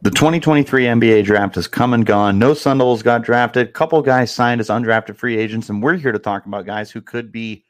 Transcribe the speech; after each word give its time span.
The 0.00 0.10
2023 0.10 0.84
NBA 0.84 1.24
draft 1.24 1.56
has 1.56 1.66
come 1.66 1.92
and 1.92 2.06
gone. 2.06 2.38
No 2.38 2.54
Sun 2.54 2.78
Devils 2.78 3.02
got 3.02 3.22
drafted. 3.22 3.74
Couple 3.74 4.00
guys 4.00 4.32
signed 4.32 4.60
as 4.60 4.68
undrafted 4.68 5.16
free 5.16 5.36
agents, 5.36 5.70
and 5.70 5.82
we're 5.82 5.96
here 5.96 6.12
to 6.12 6.20
talk 6.20 6.46
about 6.46 6.66
guys 6.66 6.88
who 6.88 7.00
could 7.00 7.32
be 7.32 7.64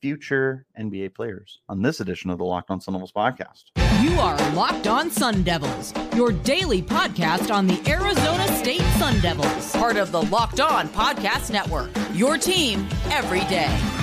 future 0.00 0.66
NBA 0.78 1.14
players 1.14 1.58
on 1.68 1.82
this 1.82 1.98
edition 1.98 2.30
of 2.30 2.38
the 2.38 2.44
Locked 2.44 2.70
On 2.70 2.80
Sun 2.80 2.94
Devils 2.94 3.10
podcast. 3.10 3.64
You 4.04 4.20
are 4.20 4.36
Locked 4.52 4.86
On 4.86 5.10
Sun 5.10 5.42
Devils, 5.42 5.92
your 6.14 6.30
daily 6.30 6.80
podcast 6.80 7.52
on 7.52 7.66
the 7.66 7.82
Arizona 7.90 8.46
State 8.56 8.82
Sun 8.98 9.18
Devils, 9.20 9.72
part 9.72 9.96
of 9.96 10.12
the 10.12 10.22
Locked 10.22 10.60
On 10.60 10.86
Podcast 10.90 11.50
Network. 11.50 11.90
Your 12.12 12.38
team 12.38 12.86
every 13.10 13.40
day. 13.46 13.93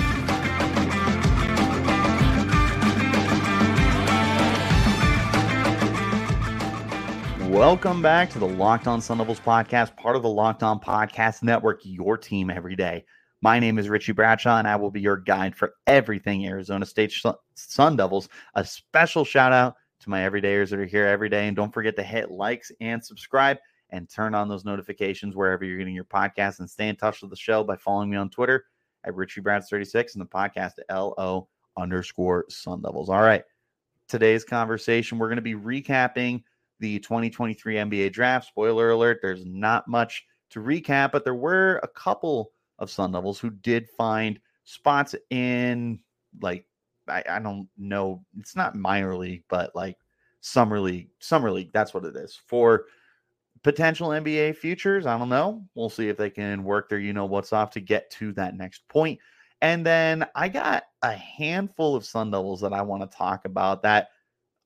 Welcome 7.52 8.00
back 8.00 8.30
to 8.30 8.38
the 8.38 8.48
Locked 8.48 8.86
On 8.86 9.02
Sun 9.02 9.18
Devils 9.18 9.38
podcast, 9.38 9.94
part 9.98 10.16
of 10.16 10.22
the 10.22 10.28
Locked 10.28 10.62
On 10.62 10.80
Podcast 10.80 11.42
Network, 11.42 11.82
your 11.84 12.16
team 12.16 12.48
every 12.48 12.74
day. 12.74 13.04
My 13.42 13.58
name 13.60 13.78
is 13.78 13.90
Richie 13.90 14.12
Bradshaw, 14.12 14.56
and 14.56 14.66
I 14.66 14.74
will 14.76 14.90
be 14.90 15.02
your 15.02 15.18
guide 15.18 15.54
for 15.54 15.74
everything 15.86 16.46
Arizona 16.46 16.86
State 16.86 17.12
Sun 17.54 17.96
Devils. 17.96 18.30
A 18.54 18.64
special 18.64 19.26
shout 19.26 19.52
out 19.52 19.74
to 20.00 20.08
my 20.08 20.20
everydayers 20.20 20.70
that 20.70 20.78
are 20.78 20.86
here 20.86 21.06
every 21.06 21.28
day. 21.28 21.46
And 21.46 21.54
don't 21.54 21.74
forget 21.74 21.94
to 21.96 22.02
hit 22.02 22.30
likes 22.30 22.72
and 22.80 23.04
subscribe 23.04 23.58
and 23.90 24.08
turn 24.08 24.34
on 24.34 24.48
those 24.48 24.64
notifications 24.64 25.36
wherever 25.36 25.62
you're 25.62 25.76
getting 25.76 25.94
your 25.94 26.04
podcast 26.04 26.60
and 26.60 26.70
stay 26.70 26.88
in 26.88 26.96
touch 26.96 27.20
with 27.20 27.28
the 27.28 27.36
show 27.36 27.62
by 27.62 27.76
following 27.76 28.08
me 28.08 28.16
on 28.16 28.30
Twitter 28.30 28.64
at 29.04 29.14
Richie 29.14 29.42
Brads36 29.42 30.14
and 30.14 30.22
the 30.22 30.26
podcast 30.26 30.72
LO 30.90 31.48
underscore 31.76 32.46
Sun 32.48 32.80
Devils. 32.80 33.10
All 33.10 33.20
right. 33.20 33.44
Today's 34.08 34.42
conversation, 34.42 35.18
we're 35.18 35.28
going 35.28 35.36
to 35.36 35.42
be 35.42 35.54
recapping 35.54 36.44
the 36.82 36.98
2023 36.98 37.76
NBA 37.76 38.12
draft. 38.12 38.48
Spoiler 38.48 38.90
alert, 38.90 39.20
there's 39.22 39.46
not 39.46 39.86
much 39.86 40.26
to 40.50 40.60
recap, 40.60 41.12
but 41.12 41.24
there 41.24 41.34
were 41.34 41.80
a 41.84 41.88
couple 41.88 42.50
of 42.80 42.90
Sun 42.90 43.12
Devils 43.12 43.38
who 43.38 43.50
did 43.50 43.88
find 43.96 44.38
spots 44.64 45.14
in 45.30 46.00
like 46.42 46.66
I, 47.08 47.22
I 47.28 47.38
don't 47.38 47.68
know, 47.78 48.24
it's 48.38 48.56
not 48.56 48.74
minor 48.74 49.16
league, 49.16 49.44
but 49.48 49.74
like 49.74 49.96
summer 50.40 50.80
league, 50.80 51.08
summer 51.20 51.52
league, 51.52 51.72
that's 51.72 51.94
what 51.94 52.04
it 52.04 52.16
is. 52.16 52.38
For 52.46 52.86
potential 53.62 54.08
NBA 54.08 54.56
futures, 54.56 55.06
I 55.06 55.16
don't 55.16 55.28
know. 55.28 55.64
We'll 55.76 55.88
see 55.88 56.08
if 56.08 56.16
they 56.16 56.30
can 56.30 56.64
work 56.64 56.88
their 56.88 56.98
you 56.98 57.12
know 57.12 57.26
what's 57.26 57.52
off 57.52 57.70
to 57.70 57.80
get 57.80 58.10
to 58.12 58.32
that 58.32 58.56
next 58.56 58.86
point. 58.88 59.20
And 59.60 59.86
then 59.86 60.26
I 60.34 60.48
got 60.48 60.82
a 61.02 61.12
handful 61.12 61.94
of 61.94 62.04
Sun 62.04 62.32
Devils 62.32 62.60
that 62.62 62.72
I 62.72 62.82
want 62.82 63.08
to 63.08 63.16
talk 63.16 63.44
about 63.44 63.82
that 63.82 64.08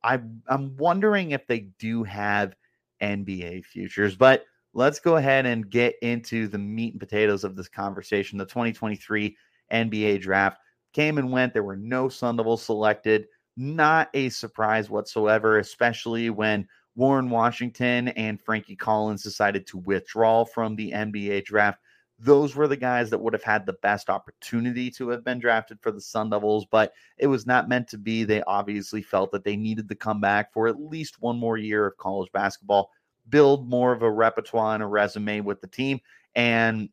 I, 0.07 0.21
I'm 0.47 0.77
wondering 0.77 1.33
if 1.33 1.47
they 1.49 1.69
do 1.81 2.05
have 2.05 2.55
NBA 3.03 3.65
futures, 3.65 4.17
but 4.17 4.45
let's 4.73 5.01
go 5.01 5.17
ahead 5.17 5.47
and 5.47 5.69
get 5.69 5.97
into 6.01 6.47
the 6.47 6.59
meat 6.59 6.95
and 6.95 7.01
potatoes 7.01 7.43
of 7.43 7.57
this 7.57 7.69
conversation. 7.69 8.39
The 8.39 8.47
2023 8.47 9.37
NBA 9.73 10.21
draft 10.21 10.59
came 10.93 11.19
and 11.19 11.33
went. 11.33 11.53
There 11.53 11.65
were 11.65 11.77
no 11.77 12.09
Sun 12.09 12.37
Devils 12.37 12.63
selected. 12.63 13.27
Not 13.57 14.09
a 14.15 14.29
surprise 14.29 14.89
whatsoever, 14.89 15.59
especially 15.59 16.31
when 16.31 16.69
Warren 16.95 17.29
Washington 17.29 18.09
and 18.09 18.41
Frankie 18.41 18.77
Collins 18.77 19.25
decided 19.25 19.67
to 19.67 19.79
withdraw 19.79 20.45
from 20.45 20.77
the 20.77 20.93
NBA 20.93 21.45
draft 21.45 21.81
those 22.19 22.57
were 22.57 22.67
the 22.67 22.77
guys 22.77 23.11
that 23.11 23.19
would 23.19 23.35
have 23.35 23.43
had 23.43 23.67
the 23.67 23.75
best 23.75 24.09
opportunity 24.09 24.91
to 24.91 25.11
have 25.11 25.23
been 25.23 25.39
drafted 25.39 25.79
for 25.83 25.93
the 25.93 26.01
Sun 26.01 26.31
Devils, 26.31 26.67
but 26.71 26.95
it 27.19 27.27
was 27.27 27.47
not 27.47 27.69
meant 27.69 27.89
to 27.89 27.99
be. 27.99 28.25
They 28.25 28.43
obviously 28.43 29.03
felt 29.03 29.33
that 29.33 29.45
they 29.45 29.57
needed 29.57 29.89
to 29.89 29.95
come 29.95 30.21
back 30.21 30.53
for 30.53 30.67
at 30.67 30.81
least 30.81 31.21
one 31.21 31.39
more 31.39 31.59
year 31.59 31.87
of 31.87 31.99
college 31.99 32.33
basketball, 32.33 32.91
build 33.29 33.69
more 33.69 33.93
of 33.93 34.03
a 34.03 34.11
repertoire 34.11 34.75
and 34.75 34.83
a 34.83 34.87
resume 34.87 35.41
with 35.41 35.61
the 35.61 35.67
team, 35.67 36.01
and 36.35 36.89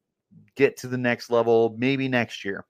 get 0.55 0.75
to 0.77 0.88
the 0.88 0.97
next 0.97 1.29
level 1.29 1.75
maybe 1.77 2.09
next 2.09 2.44
year. 2.44 2.66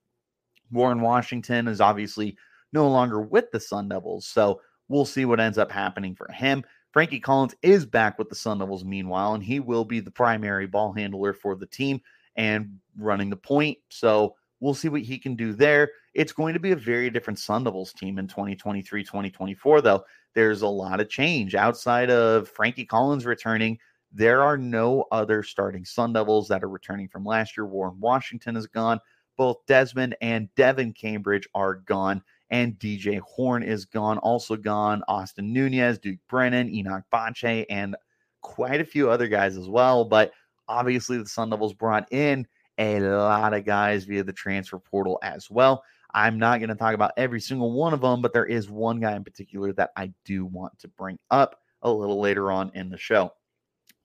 Warren 0.71 1.01
Washington 1.01 1.67
is 1.67 1.81
obviously 1.81 2.37
no 2.71 2.87
longer 2.87 3.21
with 3.21 3.49
the 3.51 3.59
Sun 3.59 3.89
Devils, 3.89 4.27
so 4.27 4.61
we'll 4.89 5.05
see 5.05 5.25
what 5.25 5.39
ends 5.39 5.57
up 5.57 5.71
happening 5.71 6.15
for 6.15 6.31
him. 6.31 6.63
Frankie 6.91 7.19
Collins 7.19 7.55
is 7.63 7.87
back 7.87 8.19
with 8.19 8.29
the 8.29 8.35
Sun 8.35 8.59
Devils 8.59 8.85
meanwhile, 8.85 9.33
and 9.33 9.43
he 9.43 9.59
will 9.59 9.85
be 9.85 9.99
the 9.99 10.11
primary 10.11 10.67
ball 10.67 10.93
handler 10.93 11.33
for 11.33 11.55
the 11.55 11.65
team 11.65 11.99
and 12.35 12.79
running 12.97 13.29
the 13.29 13.35
point. 13.35 13.77
So 13.89 14.35
we'll 14.59 14.73
see 14.73 14.89
what 14.89 15.01
he 15.01 15.17
can 15.17 15.35
do 15.35 15.53
there. 15.53 15.91
It's 16.13 16.31
going 16.31 16.53
to 16.53 16.59
be 16.59 16.71
a 16.71 16.75
very 16.75 17.09
different 17.09 17.39
Sun 17.39 17.63
Devils 17.63 17.93
team 17.93 18.17
in 18.19 18.27
2023, 18.27 19.03
2024, 19.03 19.81
though. 19.81 20.03
There's 20.33 20.61
a 20.61 20.67
lot 20.67 20.99
of 20.99 21.09
change 21.09 21.55
outside 21.55 22.09
of 22.09 22.47
Frankie 22.47 22.85
Collins 22.85 23.25
returning. 23.25 23.77
There 24.11 24.41
are 24.41 24.57
no 24.57 25.05
other 25.11 25.43
starting 25.43 25.85
Sun 25.85 26.13
Devils 26.13 26.47
that 26.47 26.63
are 26.63 26.69
returning 26.69 27.07
from 27.07 27.25
last 27.25 27.57
year. 27.57 27.65
Warren 27.65 27.99
Washington 27.99 28.55
is 28.55 28.67
gone. 28.67 28.99
Both 29.37 29.65
Desmond 29.67 30.15
and 30.21 30.53
Devin 30.55 30.93
Cambridge 30.93 31.47
are 31.55 31.75
gone, 31.75 32.21
and 32.51 32.77
DJ 32.77 33.19
Horne 33.19 33.63
is 33.63 33.85
gone. 33.85 34.19
Also 34.19 34.55
gone. 34.55 35.01
Austin 35.07 35.51
Nunez, 35.51 35.97
Duke 35.97 36.19
Brennan, 36.29 36.73
Enoch 36.73 37.03
Boakye, 37.11 37.65
and 37.69 37.95
quite 38.41 38.81
a 38.81 38.85
few 38.85 39.09
other 39.09 39.27
guys 39.27 39.57
as 39.57 39.67
well. 39.67 40.05
But 40.05 40.31
Obviously, 40.67 41.17
the 41.17 41.25
Sun 41.25 41.49
Devils 41.49 41.73
brought 41.73 42.11
in 42.11 42.47
a 42.77 42.99
lot 42.99 43.53
of 43.53 43.65
guys 43.65 44.05
via 44.05 44.23
the 44.23 44.33
transfer 44.33 44.79
portal 44.79 45.19
as 45.23 45.49
well. 45.49 45.83
I'm 46.13 46.37
not 46.37 46.59
going 46.59 46.69
to 46.69 46.75
talk 46.75 46.93
about 46.93 47.11
every 47.17 47.41
single 47.41 47.71
one 47.71 47.93
of 47.93 48.01
them, 48.01 48.21
but 48.21 48.33
there 48.33 48.45
is 48.45 48.69
one 48.69 48.99
guy 48.99 49.15
in 49.15 49.23
particular 49.23 49.73
that 49.73 49.91
I 49.95 50.11
do 50.25 50.45
want 50.45 50.77
to 50.79 50.87
bring 50.87 51.17
up 51.31 51.59
a 51.81 51.91
little 51.91 52.19
later 52.19 52.51
on 52.51 52.71
in 52.75 52.89
the 52.89 52.97
show. 52.97 53.33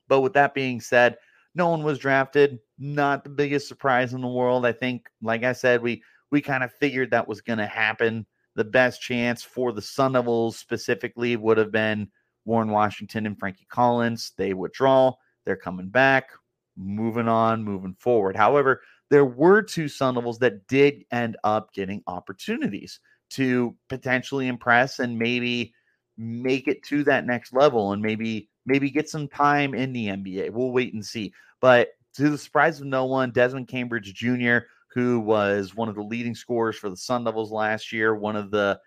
But 0.08 0.22
with 0.22 0.32
that 0.32 0.54
being 0.54 0.80
said, 0.80 1.18
no 1.54 1.68
one 1.68 1.82
was 1.82 1.98
drafted. 1.98 2.58
Not 2.78 3.24
the 3.24 3.30
biggest 3.30 3.68
surprise 3.68 4.14
in 4.14 4.22
the 4.22 4.28
world. 4.28 4.64
I 4.64 4.72
think, 4.72 5.08
like 5.22 5.44
I 5.44 5.52
said, 5.52 5.82
we 5.82 6.02
we 6.30 6.40
kind 6.40 6.62
of 6.64 6.72
figured 6.72 7.10
that 7.10 7.28
was 7.28 7.40
going 7.40 7.58
to 7.58 7.66
happen. 7.66 8.26
The 8.54 8.64
best 8.64 9.00
chance 9.00 9.42
for 9.42 9.72
the 9.72 9.82
Sun 9.82 10.12
Devils 10.12 10.58
specifically 10.58 11.36
would 11.36 11.58
have 11.58 11.72
been 11.72 12.08
Warren 12.44 12.70
Washington 12.70 13.26
and 13.26 13.38
Frankie 13.38 13.66
Collins. 13.68 14.32
They 14.36 14.54
withdraw. 14.54 15.12
They're 15.44 15.56
coming 15.56 15.88
back 15.88 16.30
moving 16.78 17.28
on, 17.28 17.64
moving 17.64 17.94
forward. 17.98 18.36
However, 18.36 18.80
there 19.10 19.24
were 19.24 19.62
two 19.62 19.88
Sun 19.88 20.14
Devils 20.14 20.38
that 20.38 20.66
did 20.68 21.04
end 21.10 21.36
up 21.44 21.72
getting 21.74 22.02
opportunities 22.06 23.00
to 23.30 23.76
potentially 23.88 24.46
impress 24.46 24.98
and 25.00 25.18
maybe 25.18 25.74
make 26.16 26.68
it 26.68 26.82
to 26.84 27.04
that 27.04 27.26
next 27.26 27.52
level 27.52 27.92
and 27.92 28.02
maybe 28.02 28.48
maybe 28.66 28.90
get 28.90 29.08
some 29.08 29.28
time 29.28 29.74
in 29.74 29.92
the 29.92 30.06
NBA. 30.06 30.50
We'll 30.50 30.72
wait 30.72 30.92
and 30.92 31.04
see. 31.04 31.32
But 31.60 31.88
to 32.14 32.30
the 32.30 32.38
surprise 32.38 32.80
of 32.80 32.86
no 32.86 33.06
one, 33.06 33.30
Desmond 33.30 33.68
Cambridge 33.68 34.12
Jr., 34.14 34.58
who 34.92 35.20
was 35.20 35.74
one 35.74 35.88
of 35.88 35.94
the 35.94 36.02
leading 36.02 36.34
scorers 36.34 36.76
for 36.76 36.90
the 36.90 36.96
Sun 36.96 37.24
Devils 37.24 37.50
last 37.50 37.92
year, 37.92 38.14
one 38.14 38.36
of 38.36 38.50
the 38.50 38.78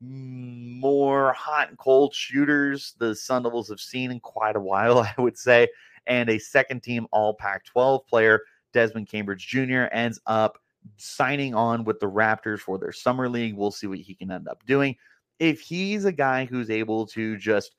more 0.00 1.32
hot 1.32 1.68
and 1.68 1.78
cold 1.78 2.12
shooters 2.12 2.94
the 2.98 3.14
Sun 3.14 3.44
Devils 3.44 3.68
have 3.68 3.80
seen 3.80 4.10
in 4.10 4.20
quite 4.20 4.56
a 4.56 4.60
while, 4.60 4.98
I 5.18 5.20
would 5.20 5.38
say 5.38 5.68
and 6.06 6.28
a 6.28 6.38
second 6.38 6.82
team 6.82 7.06
All 7.12 7.34
Pac 7.34 7.64
12 7.66 8.06
player, 8.06 8.40
Desmond 8.72 9.08
Cambridge 9.08 9.46
Jr., 9.46 9.84
ends 9.92 10.20
up 10.26 10.58
signing 10.96 11.54
on 11.54 11.84
with 11.84 12.00
the 12.00 12.10
Raptors 12.10 12.60
for 12.60 12.78
their 12.78 12.92
summer 12.92 13.28
league. 13.28 13.54
We'll 13.54 13.70
see 13.70 13.86
what 13.86 13.98
he 13.98 14.14
can 14.14 14.30
end 14.30 14.48
up 14.48 14.64
doing. 14.66 14.96
If 15.38 15.60
he's 15.60 16.04
a 16.04 16.12
guy 16.12 16.44
who's 16.44 16.70
able 16.70 17.06
to 17.08 17.36
just 17.36 17.74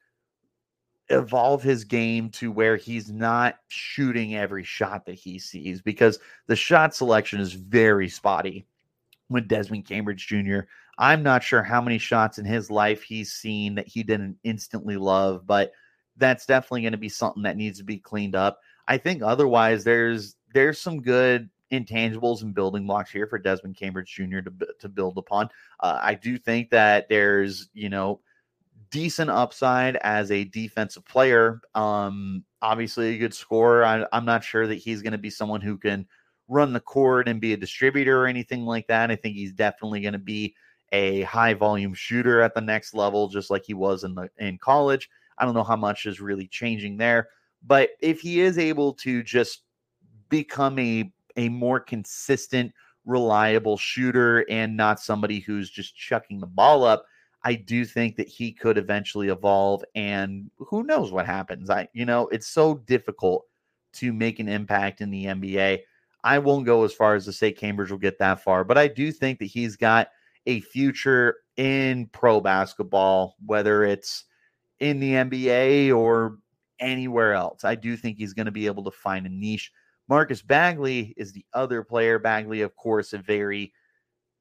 evolve 1.09 1.61
his 1.61 1.83
game 1.83 2.29
to 2.29 2.51
where 2.51 2.77
he's 2.77 3.11
not 3.11 3.55
shooting 3.67 4.35
every 4.35 4.63
shot 4.63 5.05
that 5.05 5.15
he 5.15 5.37
sees 5.37 5.81
because 5.81 6.19
the 6.47 6.55
shot 6.55 6.95
selection 6.95 7.39
is 7.39 7.53
very 7.53 8.07
spotty 8.07 8.65
with 9.29 9.47
Desmond 9.47 9.85
Cambridge 9.85 10.27
Jr. 10.27 10.61
I'm 10.97 11.23
not 11.23 11.43
sure 11.43 11.63
how 11.63 11.81
many 11.81 11.97
shots 11.97 12.37
in 12.37 12.45
his 12.45 12.69
life 12.69 13.01
he's 13.03 13.33
seen 13.33 13.75
that 13.75 13.87
he 13.87 14.03
didn't 14.03 14.37
instantly 14.43 14.95
love, 14.95 15.45
but 15.45 15.71
that's 16.17 16.45
definitely 16.45 16.81
going 16.81 16.93
to 16.93 16.97
be 16.97 17.09
something 17.09 17.43
that 17.43 17.57
needs 17.57 17.79
to 17.79 17.83
be 17.83 17.97
cleaned 17.97 18.35
up. 18.35 18.59
I 18.87 18.97
think 18.97 19.21
otherwise 19.21 19.83
there's 19.83 20.35
there's 20.53 20.79
some 20.79 21.01
good 21.01 21.49
intangibles 21.71 22.43
and 22.43 22.53
building 22.53 22.85
blocks 22.85 23.11
here 23.11 23.27
for 23.27 23.39
Desmond 23.39 23.77
Cambridge 23.77 24.13
Jr. 24.13 24.41
to 24.41 24.53
to 24.79 24.89
build 24.89 25.17
upon. 25.17 25.49
Uh, 25.79 25.99
I 26.01 26.15
do 26.15 26.37
think 26.37 26.69
that 26.71 27.09
there's 27.09 27.69
you 27.73 27.89
know 27.89 28.21
decent 28.91 29.31
upside 29.31 29.95
as 29.97 30.29
a 30.31 30.43
defensive 30.43 31.05
player. 31.05 31.61
Um, 31.73 32.43
obviously 32.61 33.15
a 33.15 33.17
good 33.17 33.33
scorer. 33.33 33.83
I, 33.83 34.05
I'm 34.13 34.25
not 34.25 34.43
sure 34.43 34.67
that 34.67 34.75
he's 34.75 35.01
going 35.01 35.13
to 35.13 35.17
be 35.17 35.31
someone 35.31 35.61
who 35.61 35.77
can 35.77 36.05
run 36.47 36.73
the 36.73 36.79
court 36.79 37.27
and 37.27 37.41
be 37.41 37.53
a 37.53 37.57
distributor 37.57 38.21
or 38.21 38.27
anything 38.27 38.65
like 38.65 38.87
that. 38.87 39.09
I 39.09 39.15
think 39.15 39.35
he's 39.35 39.51
definitely 39.51 40.01
going 40.01 40.13
to 40.13 40.19
be 40.19 40.55
a 40.91 41.23
high 41.23 41.55
volume 41.55 41.95
shooter 41.95 42.41
at 42.41 42.53
the 42.53 42.61
next 42.61 42.93
level, 42.93 43.27
just 43.27 43.49
like 43.49 43.63
he 43.65 43.73
was 43.73 44.03
in 44.03 44.13
the 44.13 44.29
in 44.37 44.59
college. 44.59 45.09
I 45.37 45.45
don't 45.45 45.53
know 45.53 45.63
how 45.63 45.75
much 45.75 46.05
is 46.05 46.21
really 46.21 46.47
changing 46.47 46.97
there. 46.97 47.29
But 47.65 47.91
if 48.01 48.19
he 48.21 48.41
is 48.41 48.57
able 48.57 48.93
to 48.95 49.23
just 49.23 49.63
become 50.29 50.77
a, 50.79 51.11
a 51.37 51.49
more 51.49 51.79
consistent, 51.79 52.73
reliable 53.05 53.77
shooter 53.77 54.45
and 54.49 54.75
not 54.75 54.99
somebody 54.99 55.39
who's 55.39 55.69
just 55.69 55.95
chucking 55.95 56.39
the 56.39 56.47
ball 56.47 56.83
up, 56.83 57.05
I 57.43 57.55
do 57.55 57.83
think 57.85 58.15
that 58.15 58.27
he 58.27 58.53
could 58.53 58.77
eventually 58.77 59.27
evolve, 59.27 59.83
and 59.95 60.49
who 60.57 60.83
knows 60.83 61.11
what 61.11 61.25
happens. 61.25 61.69
I, 61.69 61.89
you 61.93 62.05
know, 62.05 62.27
it's 62.29 62.47
so 62.47 62.75
difficult 62.75 63.45
to 63.93 64.13
make 64.13 64.39
an 64.39 64.47
impact 64.47 65.01
in 65.01 65.11
the 65.11 65.25
NBA. 65.25 65.79
I 66.23 66.39
won't 66.39 66.65
go 66.65 66.85
as 66.85 66.93
far 66.93 67.15
as 67.15 67.25
to 67.25 67.33
say 67.33 67.51
Cambridge 67.51 67.91
will 67.91 67.97
get 67.97 68.17
that 68.19 68.41
far, 68.41 68.63
but 68.63 68.77
I 68.77 68.87
do 68.87 69.11
think 69.11 69.39
that 69.39 69.45
he's 69.45 69.75
got 69.75 70.07
a 70.45 70.61
future 70.61 71.37
in 71.57 72.07
pro 72.07 72.39
basketball, 72.39 73.35
whether 73.45 73.83
it's 73.83 74.23
in 74.83 74.99
the 74.99 75.11
NBA 75.11 75.95
or 75.95 76.39
anywhere 76.77 77.33
else. 77.33 77.63
I 77.63 77.75
do 77.75 77.95
think 77.95 78.17
he's 78.17 78.33
going 78.33 78.47
to 78.47 78.51
be 78.51 78.65
able 78.65 78.83
to 78.83 78.91
find 78.91 79.25
a 79.25 79.29
niche. 79.29 79.71
Marcus 80.09 80.41
Bagley 80.41 81.13
is 81.15 81.31
the 81.31 81.45
other 81.53 81.83
player. 81.83 82.19
Bagley, 82.19 82.59
of 82.63 82.75
course, 82.75 83.13
a 83.13 83.17
very 83.17 83.71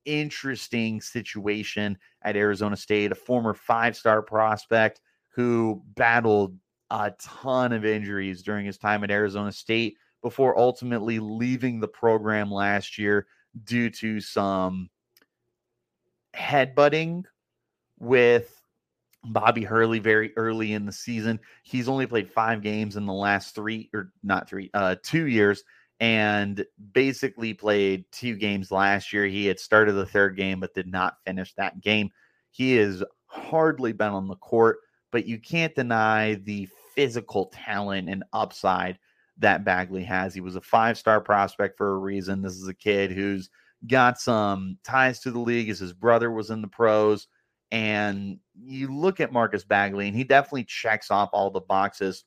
interesting 0.05 1.01
situation 1.01 1.97
at 2.23 2.35
Arizona 2.35 2.77
State, 2.77 3.13
a 3.13 3.15
former 3.15 3.55
five 3.55 3.97
star 3.97 4.21
prospect 4.21 5.01
who 5.29 5.81
battled 5.95 6.59
a 6.91 7.13
ton 7.21 7.73
of 7.73 7.85
injuries 7.85 8.43
during 8.43 8.67
his 8.67 8.79
time 8.79 9.05
at 9.05 9.13
Arizona 9.13 9.53
State 9.53 9.97
before 10.23 10.59
ultimately 10.59 11.21
leaving 11.21 11.79
the 11.79 11.87
program 11.87 12.51
last 12.51 12.99
year 12.99 13.29
due 13.63 13.91
to 13.91 14.21
some 14.21 14.91
headbutting 16.35 17.23
with 18.01 18.62
Bobby 19.25 19.63
Hurley 19.63 19.99
very 19.99 20.33
early 20.37 20.73
in 20.73 20.85
the 20.85 20.93
season. 20.93 21.39
He's 21.63 21.89
only 21.89 22.07
played 22.07 22.31
five 22.31 22.63
games 22.63 22.97
in 22.97 23.07
the 23.07 23.13
last 23.13 23.55
three, 23.55 23.89
or 23.95 24.13
not 24.23 24.49
three, 24.49 24.71
uh, 24.75 24.97
two 25.03 25.27
years, 25.27 25.63
and 26.01 26.65
basically 26.93 27.55
played 27.55 28.05
two 28.11 28.37
games 28.37 28.73
last 28.73 29.13
year. 29.13 29.27
He 29.27 29.47
had 29.47 29.61
started 29.61 29.93
the 29.93 30.07
third 30.07 30.37
game, 30.37 30.61
but 30.61 30.75
did 30.75 30.89
not 30.89 31.19
finish 31.25 31.55
that 31.55 31.81
game. 31.81 32.11
He 32.51 32.77
has 32.77 33.05
hardly 33.27 33.93
been 33.93 34.09
on 34.09 34.27
the 34.27 34.37
court, 34.37 34.79
but 35.11 35.27
you 35.27 35.39
can't 35.39 35.75
deny 35.75 36.35
the 36.35 36.69
physical 36.95 37.47
talent 37.47 38.09
and 38.09 38.25
upside 38.33 38.99
that 39.39 39.65
Bagley 39.65 40.05
has. 40.05 40.35
He 40.35 40.41
was 40.41 40.57
a 40.57 40.61
five 40.61 40.99
star 40.99 41.21
prospect 41.21 41.79
for 41.79 41.93
a 41.93 41.99
reason. 41.99 42.43
This 42.43 42.55
is 42.55 42.69
a 42.69 42.75
kid 42.75 43.13
who's 43.13 43.51
got 43.87 44.21
some 44.21 44.79
ties 44.85 45.21
to 45.21 45.31
the 45.31 45.39
league 45.39 45.69
as 45.69 45.79
his 45.79 45.93
brother 45.93 46.31
was 46.31 46.51
in 46.51 46.63
the 46.63 46.69
pros. 46.69 47.29
And 47.73 48.39
you 48.55 48.95
look 48.95 49.19
at 49.19 49.33
Marcus 49.33 49.65
Bagley, 49.65 50.07
and 50.07 50.17
he 50.17 50.25
definitely 50.25 50.65
checks 50.65 51.11
off 51.11 51.31
all 51.33 51.51
the 51.51 51.61
boxes 51.61 52.25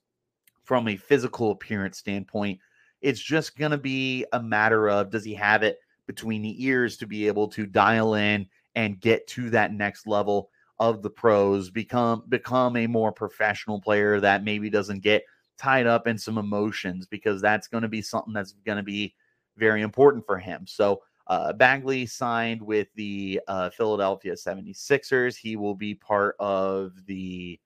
from 0.64 0.88
a 0.88 0.98
physical 0.98 1.52
appearance 1.52 2.00
standpoint. 2.00 2.60
It's 3.02 3.22
just 3.22 3.56
going 3.56 3.72
to 3.72 3.78
be 3.78 4.26
a 4.34 4.42
matter 4.42 4.90
of 4.90 5.12
does 5.12 5.24
he 5.24 5.36
have 5.36 5.62
it 5.62 5.78
between 6.08 6.42
the 6.42 6.66
ears 6.66 6.98
to 6.98 7.08
be 7.08 7.28
able 7.28 7.48
to 7.50 7.68
dial 7.68 8.16
in 8.16 8.48
and 8.76 9.00
get 9.00 9.28
to 9.28 9.52
that 9.52 9.72
next 9.72 10.08
level 10.08 10.50
of 10.80 11.02
the 11.02 11.10
pros, 11.10 11.70
become 11.70 12.24
become 12.28 12.76
a 12.76 12.88
more 12.88 13.12
professional 13.12 13.80
player 13.80 14.20
that 14.20 14.44
maybe 14.44 14.70
doesn't 14.70 15.00
get 15.00 15.24
tied 15.58 15.88
up 15.88 16.08
in 16.08 16.18
some 16.18 16.38
emotions 16.38 17.06
because 17.06 17.42
that's 17.42 17.68
going 17.68 17.84
to 17.84 17.88
be 17.88 18.02
something 18.02 18.34
that's 18.34 18.54
going 18.66 18.78
to 18.78 18.84
be 18.84 19.16
very 19.58 19.84
important 19.84 20.26
for 20.26 20.38
him. 20.38 20.66
So 20.68 21.02
uh, 21.28 21.54
Bagley 21.54 22.06
signed 22.06 22.62
with 22.62 22.88
the 22.96 23.42
uh, 23.48 23.70
Philadelphia 23.70 24.34
76ers. 24.34 25.36
He 25.36 25.56
will 25.56 25.76
be 25.76 25.96
part 25.96 26.36
of 26.40 26.94
the, 27.08 27.60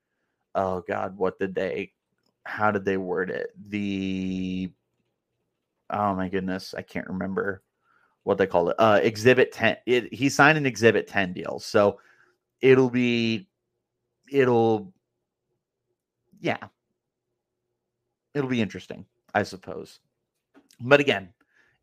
oh 0.55 0.81
God, 0.87 1.17
what 1.17 1.37
did 1.39 1.53
they, 1.53 1.91
how 2.45 2.71
did 2.71 2.85
they 2.85 2.97
word 2.97 3.29
it? 3.29 3.51
The, 3.67 4.71
oh 5.89 6.15
my 6.15 6.29
goodness, 6.29 6.73
I 6.77 6.81
can't 6.81 7.07
remember 7.07 7.63
what 8.23 8.37
they 8.37 8.47
called 8.47 8.69
it. 8.69 8.75
Uh, 8.79 8.99
exhibit 9.03 9.51
10. 9.51 9.77
It, 9.85 10.13
he 10.13 10.29
signed 10.29 10.57
an 10.57 10.65
Exhibit 10.65 11.07
10 11.07 11.33
deal. 11.33 11.59
So 11.59 11.99
it'll 12.61 12.89
be, 12.89 13.47
it'll, 14.31 14.93
yeah, 16.39 16.67
it'll 18.33 18.49
be 18.49 18.61
interesting, 18.61 19.05
I 19.33 19.43
suppose. 19.43 19.99
But 20.79 21.01
again, 21.01 21.29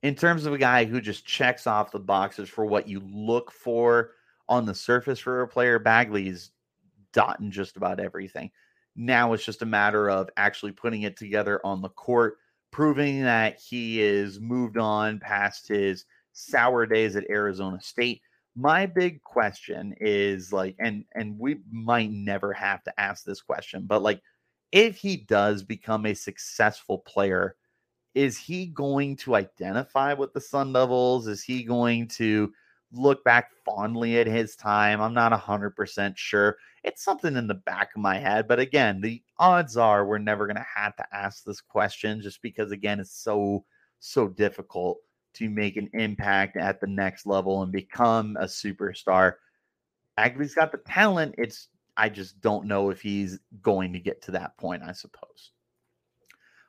in 0.02 0.14
terms 0.14 0.46
of 0.46 0.52
a 0.52 0.58
guy 0.58 0.84
who 0.84 1.00
just 1.00 1.26
checks 1.26 1.66
off 1.66 1.90
the 1.90 1.98
boxes 1.98 2.48
for 2.48 2.64
what 2.64 2.88
you 2.88 3.00
look 3.00 3.50
for 3.50 4.12
on 4.48 4.66
the 4.66 4.74
surface 4.74 5.18
for 5.18 5.42
a 5.42 5.48
player, 5.48 5.78
Bagley's 5.78 6.50
dotting 7.12 7.50
just 7.50 7.76
about 7.76 7.98
everything. 7.98 8.50
Now 8.94 9.32
it's 9.32 9.44
just 9.44 9.62
a 9.62 9.66
matter 9.66 10.08
of 10.08 10.30
actually 10.36 10.72
putting 10.72 11.02
it 11.02 11.16
together 11.16 11.60
on 11.64 11.82
the 11.82 11.88
court, 11.88 12.36
proving 12.70 13.22
that 13.22 13.58
he 13.60 14.00
is 14.00 14.40
moved 14.40 14.78
on 14.78 15.18
past 15.18 15.68
his 15.68 16.04
sour 16.32 16.86
days 16.86 17.16
at 17.16 17.28
Arizona 17.30 17.80
State. 17.80 18.22
My 18.54 18.86
big 18.86 19.22
question 19.22 19.94
is 20.00 20.52
like, 20.52 20.76
and 20.78 21.04
and 21.14 21.38
we 21.38 21.58
might 21.70 22.10
never 22.10 22.52
have 22.52 22.82
to 22.84 23.00
ask 23.00 23.24
this 23.24 23.42
question, 23.42 23.84
but 23.86 24.02
like, 24.02 24.22
if 24.72 24.96
he 24.96 25.16
does 25.16 25.62
become 25.62 26.06
a 26.06 26.14
successful 26.14 26.98
player 26.98 27.56
is 28.16 28.38
he 28.38 28.64
going 28.64 29.14
to 29.14 29.34
identify 29.34 30.14
with 30.14 30.32
the 30.32 30.40
Sun 30.40 30.72
Devils? 30.72 31.26
Is 31.26 31.42
he 31.42 31.62
going 31.62 32.08
to 32.08 32.50
look 32.90 33.22
back 33.24 33.50
fondly 33.62 34.18
at 34.18 34.26
his 34.26 34.56
time? 34.56 35.02
I'm 35.02 35.12
not 35.12 35.38
100% 35.38 36.16
sure. 36.16 36.56
It's 36.82 37.04
something 37.04 37.36
in 37.36 37.46
the 37.46 37.54
back 37.54 37.90
of 37.94 38.00
my 38.00 38.16
head. 38.16 38.48
But 38.48 38.58
again, 38.58 39.02
the 39.02 39.22
odds 39.38 39.76
are 39.76 40.06
we're 40.06 40.16
never 40.16 40.46
going 40.46 40.56
to 40.56 40.66
have 40.74 40.96
to 40.96 41.04
ask 41.12 41.44
this 41.44 41.60
question 41.60 42.22
just 42.22 42.40
because, 42.40 42.72
again, 42.72 43.00
it's 43.00 43.14
so, 43.14 43.66
so 44.00 44.28
difficult 44.28 44.96
to 45.34 45.50
make 45.50 45.76
an 45.76 45.90
impact 45.92 46.56
at 46.56 46.80
the 46.80 46.86
next 46.86 47.26
level 47.26 47.62
and 47.62 47.70
become 47.70 48.38
a 48.40 48.46
superstar. 48.46 49.34
Bagley's 50.16 50.54
got 50.54 50.72
the 50.72 50.78
talent. 50.78 51.34
It's, 51.36 51.68
I 51.98 52.08
just 52.08 52.40
don't 52.40 52.64
know 52.64 52.88
if 52.88 53.02
he's 53.02 53.40
going 53.60 53.92
to 53.92 54.00
get 54.00 54.22
to 54.22 54.30
that 54.30 54.56
point, 54.56 54.82
I 54.82 54.92
suppose. 54.92 55.50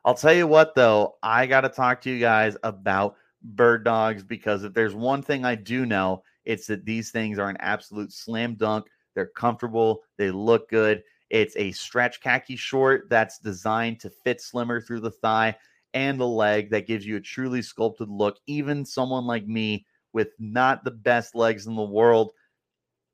I'll 0.07 0.15
tell 0.15 0.33
you 0.33 0.47
what, 0.47 0.73
though, 0.73 1.17
I 1.21 1.47
got 1.47 1.61
to 1.61 1.69
talk 1.69 1.99
to 2.03 2.09
you 2.09 2.17
guys 2.17 2.55
about 2.63 3.17
bird 3.43 3.83
dogs 3.83 4.23
because 4.23 4.63
if 4.63 4.73
there's 4.73 4.95
one 4.95 5.21
thing 5.21 5.43
I 5.43 5.55
do 5.55 5.85
know, 5.85 6.23
it's 6.45 6.65
that 6.67 6.85
these 6.85 7.11
things 7.11 7.37
are 7.37 7.49
an 7.49 7.57
absolute 7.59 8.13
slam 8.13 8.55
dunk. 8.55 8.85
They're 9.15 9.31
comfortable, 9.35 10.03
they 10.17 10.31
look 10.31 10.69
good. 10.69 11.03
It's 11.29 11.57
a 11.57 11.73
stretch 11.73 12.21
khaki 12.21 12.55
short 12.55 13.09
that's 13.09 13.39
designed 13.39 13.99
to 13.99 14.09
fit 14.09 14.39
slimmer 14.39 14.79
through 14.79 15.01
the 15.01 15.11
thigh 15.11 15.57
and 15.93 16.17
the 16.17 16.25
leg 16.25 16.69
that 16.69 16.87
gives 16.87 17.05
you 17.05 17.17
a 17.17 17.19
truly 17.19 17.61
sculpted 17.61 18.07
look. 18.07 18.37
Even 18.47 18.85
someone 18.85 19.25
like 19.25 19.45
me 19.45 19.85
with 20.13 20.29
not 20.39 20.85
the 20.85 20.91
best 20.91 21.35
legs 21.35 21.67
in 21.67 21.75
the 21.75 21.81
world 21.81 22.31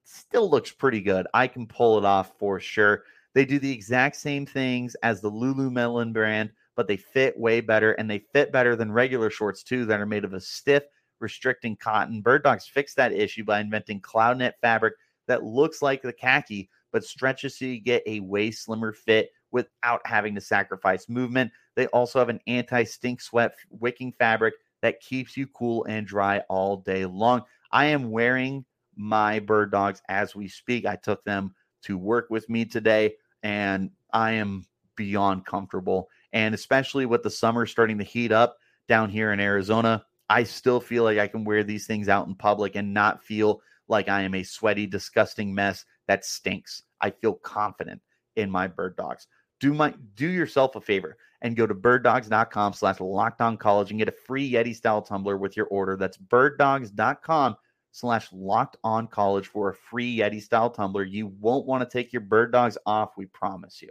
still 0.04 0.48
looks 0.48 0.72
pretty 0.72 1.02
good. 1.02 1.26
I 1.34 1.48
can 1.48 1.66
pull 1.66 1.98
it 1.98 2.06
off 2.06 2.38
for 2.38 2.60
sure. 2.60 3.04
They 3.34 3.46
do 3.46 3.58
the 3.58 3.72
exact 3.72 4.16
same 4.16 4.46
things 4.46 4.96
as 5.02 5.22
the 5.22 5.32
Lululemon 5.32 6.14
brand, 6.14 6.52
but 6.76 6.88
they 6.88 6.98
fit 6.98 7.38
way 7.38 7.62
better 7.62 7.94
and 7.94 8.10
they 8.10 8.20
fit 8.20 8.52
better 8.52 8.76
than 8.76 8.92
regular 8.92 9.30
shorts 9.30 9.64
too 9.64 9.86
that 9.86 10.00
are 10.00 10.06
made 10.06 10.24
of 10.24 10.34
a 10.34 10.40
stiff, 10.40 10.84
restricting 11.20 11.76
cotton. 11.76 12.22
Bird 12.22 12.44
Dogs 12.44 12.68
fixed 12.68 12.96
that 12.98 13.14
issue 13.14 13.44
by 13.44 13.60
inventing 13.60 14.02
cloud 14.02 14.38
net 14.38 14.56
fabric 14.62 14.96
that 15.28 15.44
looks 15.44 15.82
like 15.82 16.02
the 16.02 16.14
khaki 16.14 16.70
but 16.92 17.04
stretches 17.04 17.58
so 17.58 17.66
you 17.66 17.82
get 17.82 18.04
a 18.06 18.20
way 18.22 18.52
slimmer 18.52 18.94
fit 18.94 19.32
without 19.52 20.02
having 20.06 20.36
to 20.36 20.42
sacrifice 20.42 21.10
movement. 21.10 21.52
They 21.76 21.88
also 21.88 22.20
have 22.20 22.30
an 22.30 22.40
anti 22.48 22.84
stink 22.84 23.20
sweat 23.20 23.56
wicking 23.70 24.14
fabric 24.14 24.54
that 24.82 25.00
keeps 25.02 25.36
you 25.36 25.48
cool 25.48 25.86
and 25.86 26.06
dry 26.06 26.40
all 26.50 26.78
day 26.78 27.06
long. 27.06 27.42
I 27.72 27.86
am 27.86 28.12
wearing 28.12 28.64
my 28.96 29.40
bird 29.40 29.72
dogs 29.72 30.02
as 30.08 30.36
we 30.36 30.48
speak. 30.48 30.86
I 30.86 30.96
took 30.96 31.24
them 31.24 31.56
to 31.84 31.98
work 31.98 32.28
with 32.30 32.50
me 32.50 32.66
today 32.66 33.16
and 33.42 33.90
I 34.14 34.32
am 34.34 34.66
beyond 34.96 35.46
comfortable 35.46 36.10
and 36.34 36.56
especially 36.56 37.06
with 37.06 37.24
the 37.24 37.30
summer 37.30 37.66
starting 37.66 38.00
to 38.00 38.04
heat 38.04 38.32
up 38.32 38.58
down 38.90 39.10
here 39.10 39.32
in 39.32 39.40
Arizona, 39.40 40.04
I 40.30 40.44
still 40.44 40.82
feel 40.82 41.04
like 41.04 41.20
I 41.20 41.28
can 41.28 41.46
wear 41.46 41.64
these 41.64 41.86
things 41.86 42.10
out 42.10 42.28
in 42.28 42.36
public 42.36 42.76
and 42.76 42.94
not 42.94 43.24
feel 43.24 43.62
like 43.88 44.10
I 44.10 44.22
am 44.22 44.34
a 44.34 44.44
sweaty, 44.44 44.88
disgusting 44.88 45.54
mess 45.54 45.86
that 46.08 46.26
stinks. 46.26 46.84
I 47.00 47.12
feel 47.12 47.34
confident 47.34 48.02
in 48.36 48.50
my 48.50 48.68
bird 48.68 48.98
dogs. 48.98 49.28
Do 49.60 49.74
my 49.74 49.94
do 50.16 50.28
yourself 50.28 50.76
a 50.76 50.82
favor 50.82 51.18
and 51.42 51.56
go 51.56 51.68
to 51.68 51.76
birddogs.com 51.76 52.74
slash 52.74 53.00
locked 53.00 53.42
on 53.42 53.58
college 53.58 53.92
and 53.92 54.00
get 54.00 54.08
a 54.08 54.14
free 54.14 54.52
Yeti 54.52 54.76
style 54.76 55.02
tumbler 55.02 55.38
with 55.38 55.56
your 55.56 55.68
order. 55.68 55.96
That's 55.96 56.18
birddogs.com 56.18 57.56
slash 57.92 58.28
locked 58.34 58.78
on 58.84 59.08
college 59.08 59.48
for 59.48 59.70
a 59.70 59.76
free 59.76 60.18
Yeti 60.18 60.42
style 60.42 60.70
tumbler. 60.70 61.04
You 61.04 61.28
won't 61.28 61.68
want 61.68 61.88
to 61.88 61.98
take 61.98 62.12
your 62.12 62.22
bird 62.22 62.52
dogs 62.52 62.78
off, 62.86 63.18
we 63.18 63.26
promise 63.28 63.82
you 63.82 63.90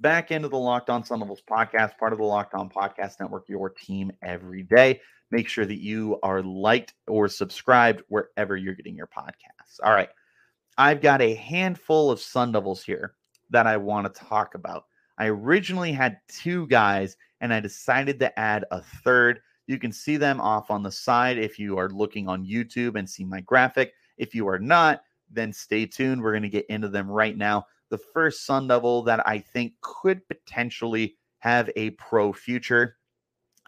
back 0.00 0.30
into 0.30 0.48
the 0.48 0.58
Locked 0.58 0.90
On 0.90 1.04
Sun 1.04 1.20
Devils 1.20 1.42
podcast, 1.48 1.98
part 1.98 2.12
of 2.12 2.18
the 2.18 2.24
Locked 2.24 2.54
On 2.54 2.68
Podcast 2.68 3.20
Network, 3.20 3.48
your 3.48 3.70
team 3.70 4.12
every 4.22 4.62
day. 4.62 5.00
Make 5.30 5.48
sure 5.48 5.66
that 5.66 5.82
you 5.82 6.18
are 6.22 6.42
liked 6.42 6.94
or 7.08 7.28
subscribed 7.28 8.02
wherever 8.08 8.56
you're 8.56 8.74
getting 8.74 8.96
your 8.96 9.08
podcasts. 9.08 9.80
All 9.82 9.92
right. 9.92 10.10
I've 10.78 11.00
got 11.00 11.22
a 11.22 11.34
handful 11.34 12.10
of 12.10 12.20
Sun 12.20 12.52
Devils 12.52 12.82
here 12.82 13.14
that 13.50 13.66
I 13.66 13.76
want 13.76 14.12
to 14.12 14.24
talk 14.24 14.54
about. 14.54 14.84
I 15.18 15.26
originally 15.26 15.92
had 15.92 16.18
two 16.28 16.66
guys 16.66 17.16
and 17.40 17.52
I 17.52 17.60
decided 17.60 18.20
to 18.20 18.38
add 18.38 18.64
a 18.70 18.82
third. 19.04 19.40
You 19.66 19.78
can 19.78 19.90
see 19.90 20.16
them 20.16 20.40
off 20.40 20.70
on 20.70 20.82
the 20.82 20.92
side 20.92 21.38
if 21.38 21.58
you 21.58 21.78
are 21.78 21.88
looking 21.88 22.28
on 22.28 22.46
YouTube 22.46 22.98
and 22.98 23.08
see 23.08 23.24
my 23.24 23.40
graphic. 23.40 23.94
If 24.18 24.34
you 24.34 24.46
are 24.48 24.58
not, 24.58 25.02
then 25.30 25.52
stay 25.52 25.86
tuned. 25.86 26.22
We're 26.22 26.32
going 26.32 26.42
to 26.42 26.48
get 26.48 26.66
into 26.68 26.88
them 26.88 27.10
right 27.10 27.36
now. 27.36 27.66
The 27.90 27.98
first 27.98 28.44
Sun 28.44 28.68
Devil 28.68 29.02
that 29.04 29.26
I 29.26 29.38
think 29.38 29.74
could 29.80 30.26
potentially 30.28 31.16
have 31.38 31.70
a 31.76 31.90
pro 31.90 32.32
future 32.32 32.96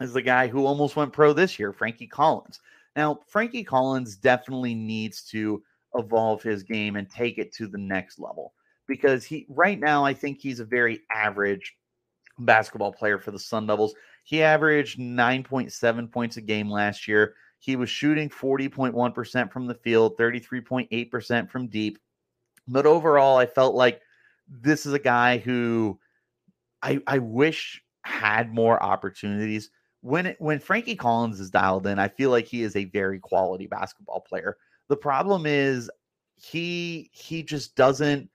is 0.00 0.12
the 0.12 0.22
guy 0.22 0.48
who 0.48 0.66
almost 0.66 0.96
went 0.96 1.12
pro 1.12 1.32
this 1.32 1.58
year, 1.58 1.72
Frankie 1.72 2.06
Collins. 2.06 2.60
Now, 2.96 3.20
Frankie 3.26 3.64
Collins 3.64 4.16
definitely 4.16 4.74
needs 4.74 5.22
to 5.30 5.62
evolve 5.94 6.42
his 6.42 6.62
game 6.62 6.96
and 6.96 7.08
take 7.08 7.38
it 7.38 7.52
to 7.54 7.66
the 7.66 7.78
next 7.78 8.18
level 8.18 8.52
because 8.86 9.24
he 9.24 9.46
right 9.48 9.78
now 9.78 10.04
I 10.04 10.14
think 10.14 10.40
he's 10.40 10.60
a 10.60 10.64
very 10.64 11.00
average 11.14 11.76
basketball 12.38 12.92
player 12.92 13.18
for 13.18 13.30
the 13.30 13.38
Sun 13.38 13.66
Devils. 13.66 13.94
He 14.24 14.42
averaged 14.42 14.98
9.7 14.98 16.10
points 16.12 16.36
a 16.36 16.40
game 16.40 16.68
last 16.68 17.08
year. 17.08 17.34
He 17.60 17.76
was 17.76 17.90
shooting 17.90 18.28
40.1% 18.28 19.52
from 19.52 19.66
the 19.66 19.74
field, 19.74 20.16
33.8% 20.16 21.50
from 21.50 21.68
deep. 21.68 21.98
But 22.68 22.86
overall, 22.86 23.38
I 23.38 23.46
felt 23.46 23.74
like 23.74 24.00
this 24.48 24.86
is 24.86 24.92
a 24.92 24.98
guy 24.98 25.38
who 25.38 25.98
I, 26.82 27.00
I 27.06 27.18
wish 27.18 27.82
had 28.02 28.52
more 28.52 28.82
opportunities. 28.82 29.70
When 30.00 30.26
it, 30.26 30.36
when 30.38 30.60
Frankie 30.60 30.96
Collins 30.96 31.40
is 31.40 31.50
dialed 31.50 31.86
in, 31.86 31.98
I 31.98 32.08
feel 32.08 32.30
like 32.30 32.46
he 32.46 32.62
is 32.62 32.76
a 32.76 32.84
very 32.84 33.18
quality 33.18 33.66
basketball 33.66 34.20
player. 34.20 34.56
The 34.88 34.96
problem 34.96 35.44
is 35.44 35.90
he 36.36 37.10
he 37.12 37.42
just 37.42 37.74
doesn't 37.74 38.30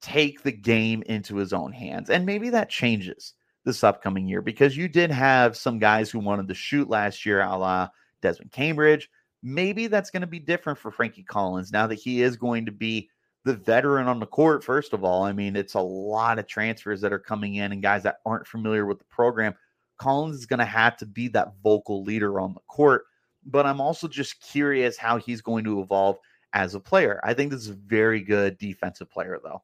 take 0.00 0.42
the 0.42 0.52
game 0.52 1.02
into 1.06 1.36
his 1.36 1.52
own 1.52 1.72
hands. 1.72 2.10
And 2.10 2.24
maybe 2.24 2.50
that 2.50 2.70
changes 2.70 3.34
this 3.64 3.84
upcoming 3.84 4.26
year 4.26 4.40
because 4.40 4.76
you 4.76 4.88
did 4.88 5.10
have 5.10 5.56
some 5.56 5.78
guys 5.78 6.10
who 6.10 6.20
wanted 6.20 6.48
to 6.48 6.54
shoot 6.54 6.88
last 6.88 7.26
year, 7.26 7.42
a 7.42 7.56
la 7.56 7.88
Desmond 8.22 8.52
Cambridge. 8.52 9.10
Maybe 9.42 9.86
that's 9.86 10.10
going 10.10 10.20
to 10.20 10.26
be 10.26 10.38
different 10.38 10.78
for 10.78 10.90
Frankie 10.90 11.22
Collins 11.22 11.72
now 11.72 11.86
that 11.86 11.98
he 11.98 12.22
is 12.22 12.36
going 12.36 12.66
to 12.66 12.72
be 12.72 13.10
the 13.44 13.54
veteran 13.54 14.06
on 14.06 14.20
the 14.20 14.26
court. 14.26 14.62
First 14.62 14.92
of 14.92 15.04
all, 15.04 15.22
I 15.22 15.32
mean, 15.32 15.56
it's 15.56 15.74
a 15.74 15.80
lot 15.80 16.38
of 16.38 16.46
transfers 16.46 17.00
that 17.00 17.12
are 17.12 17.18
coming 17.18 17.56
in 17.56 17.72
and 17.72 17.82
guys 17.82 18.02
that 18.02 18.18
aren't 18.26 18.46
familiar 18.46 18.86
with 18.86 18.98
the 18.98 19.04
program. 19.04 19.54
Collins 19.98 20.36
is 20.36 20.46
going 20.46 20.58
to 20.58 20.64
have 20.64 20.96
to 20.98 21.06
be 21.06 21.28
that 21.28 21.54
vocal 21.62 22.02
leader 22.02 22.40
on 22.40 22.54
the 22.54 22.60
court. 22.68 23.04
But 23.46 23.66
I'm 23.66 23.80
also 23.80 24.08
just 24.08 24.40
curious 24.40 24.96
how 24.98 25.16
he's 25.16 25.40
going 25.40 25.64
to 25.64 25.80
evolve 25.80 26.18
as 26.52 26.74
a 26.74 26.80
player. 26.80 27.20
I 27.24 27.32
think 27.32 27.50
this 27.50 27.62
is 27.62 27.70
a 27.70 27.74
very 27.74 28.20
good 28.20 28.58
defensive 28.58 29.10
player, 29.10 29.40
though. 29.42 29.62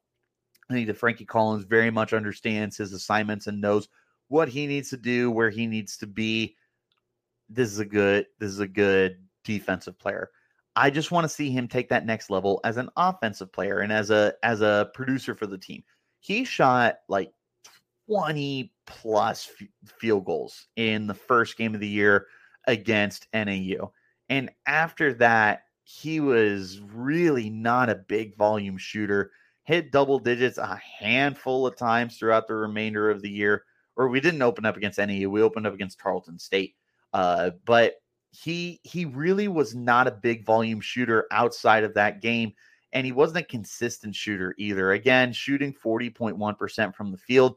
I 0.69 0.73
think 0.73 0.87
that 0.87 0.97
Frankie 0.97 1.25
Collins 1.25 1.63
very 1.63 1.91
much 1.91 2.13
understands 2.13 2.77
his 2.77 2.93
assignments 2.93 3.47
and 3.47 3.61
knows 3.61 3.87
what 4.27 4.49
he 4.49 4.67
needs 4.67 4.89
to 4.89 4.97
do, 4.97 5.31
where 5.31 5.49
he 5.49 5.67
needs 5.67 5.97
to 5.97 6.07
be. 6.07 6.55
This 7.49 7.71
is 7.71 7.79
a 7.79 7.85
good, 7.85 8.25
this 8.39 8.49
is 8.49 8.59
a 8.59 8.67
good 8.67 9.17
defensive 9.43 9.97
player. 9.97 10.31
I 10.77 10.91
just 10.91 11.11
want 11.11 11.25
to 11.25 11.29
see 11.29 11.49
him 11.49 11.67
take 11.67 11.89
that 11.89 12.05
next 12.05 12.29
level 12.29 12.61
as 12.63 12.77
an 12.77 12.89
offensive 12.95 13.51
player 13.51 13.79
and 13.79 13.91
as 13.91 14.11
a 14.11 14.33
as 14.43 14.61
a 14.61 14.91
producer 14.93 15.33
for 15.33 15.47
the 15.47 15.57
team. 15.57 15.83
He 16.19 16.45
shot 16.45 16.97
like 17.09 17.31
20 18.07 18.71
plus 18.85 19.49
f- 19.59 19.67
field 19.99 20.25
goals 20.25 20.67
in 20.75 21.07
the 21.07 21.15
first 21.15 21.57
game 21.57 21.73
of 21.73 21.81
the 21.81 21.87
year 21.87 22.27
against 22.67 23.27
NAU. 23.33 23.91
And 24.29 24.51
after 24.67 25.15
that, 25.15 25.63
he 25.83 26.19
was 26.19 26.79
really 26.79 27.49
not 27.49 27.89
a 27.89 27.95
big 27.95 28.37
volume 28.37 28.77
shooter. 28.77 29.31
Hit 29.63 29.91
double 29.91 30.19
digits 30.19 30.59
a 30.59 30.79
handful 30.99 31.65
of 31.65 31.75
times 31.75 32.17
throughout 32.17 32.47
the 32.47 32.53
remainder 32.53 33.09
of 33.09 33.23
the 33.23 33.31
year. 33.31 33.63
Or 33.95 34.09
we 34.09 34.19
didn't 34.19 34.43
open 34.43 34.65
up 34.65 34.77
against 34.77 34.99
NAU, 34.99 35.27
we 35.27 35.41
opened 35.41 35.65
up 35.65 35.73
against 35.73 35.99
Tarleton 35.99 36.37
State. 36.37 36.75
Uh, 37.13 37.51
but 37.65 37.95
he 38.43 38.79
he 38.83 39.05
really 39.05 39.47
was 39.47 39.73
not 39.73 40.07
a 40.07 40.11
big 40.11 40.45
volume 40.45 40.79
shooter 40.79 41.25
outside 41.31 41.83
of 41.83 41.93
that 41.95 42.21
game 42.21 42.53
and 42.93 43.05
he 43.05 43.11
wasn't 43.11 43.37
a 43.37 43.43
consistent 43.43 44.15
shooter 44.15 44.53
either. 44.57 44.91
Again 44.91 45.33
shooting 45.33 45.73
40.1% 45.73 46.95
from 46.95 47.11
the 47.11 47.17
field. 47.17 47.55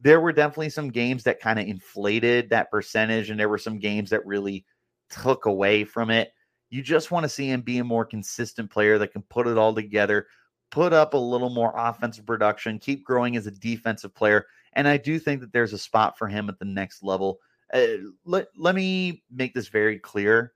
There 0.00 0.20
were 0.20 0.32
definitely 0.32 0.70
some 0.70 0.90
games 0.90 1.24
that 1.24 1.40
kind 1.40 1.58
of 1.58 1.66
inflated 1.66 2.50
that 2.50 2.70
percentage 2.70 3.30
and 3.30 3.40
there 3.40 3.48
were 3.48 3.58
some 3.58 3.78
games 3.78 4.10
that 4.10 4.26
really 4.26 4.64
took 5.10 5.46
away 5.46 5.84
from 5.84 6.10
it. 6.10 6.32
You 6.70 6.82
just 6.82 7.10
want 7.10 7.24
to 7.24 7.28
see 7.30 7.48
him 7.48 7.62
be 7.62 7.78
a 7.78 7.84
more 7.84 8.04
consistent 8.04 8.70
player 8.70 8.98
that 8.98 9.12
can 9.12 9.22
put 9.22 9.46
it 9.46 9.58
all 9.58 9.74
together 9.74 10.26
put 10.70 10.92
up 10.92 11.14
a 11.14 11.18
little 11.18 11.48
more 11.48 11.72
offensive 11.74 12.26
production 12.26 12.78
keep 12.78 13.02
growing 13.02 13.36
as 13.36 13.46
a 13.46 13.50
defensive 13.50 14.14
player 14.14 14.44
and 14.74 14.86
i 14.86 14.98
do 14.98 15.18
think 15.18 15.40
that 15.40 15.50
there's 15.50 15.72
a 15.72 15.78
spot 15.78 16.18
for 16.18 16.28
him 16.28 16.48
at 16.50 16.58
the 16.58 16.64
next 16.66 17.02
level 17.02 17.38
uh, 17.72 17.86
let, 18.24 18.48
let 18.56 18.74
me 18.74 19.22
make 19.30 19.54
this 19.54 19.68
very 19.68 19.98
clear 19.98 20.52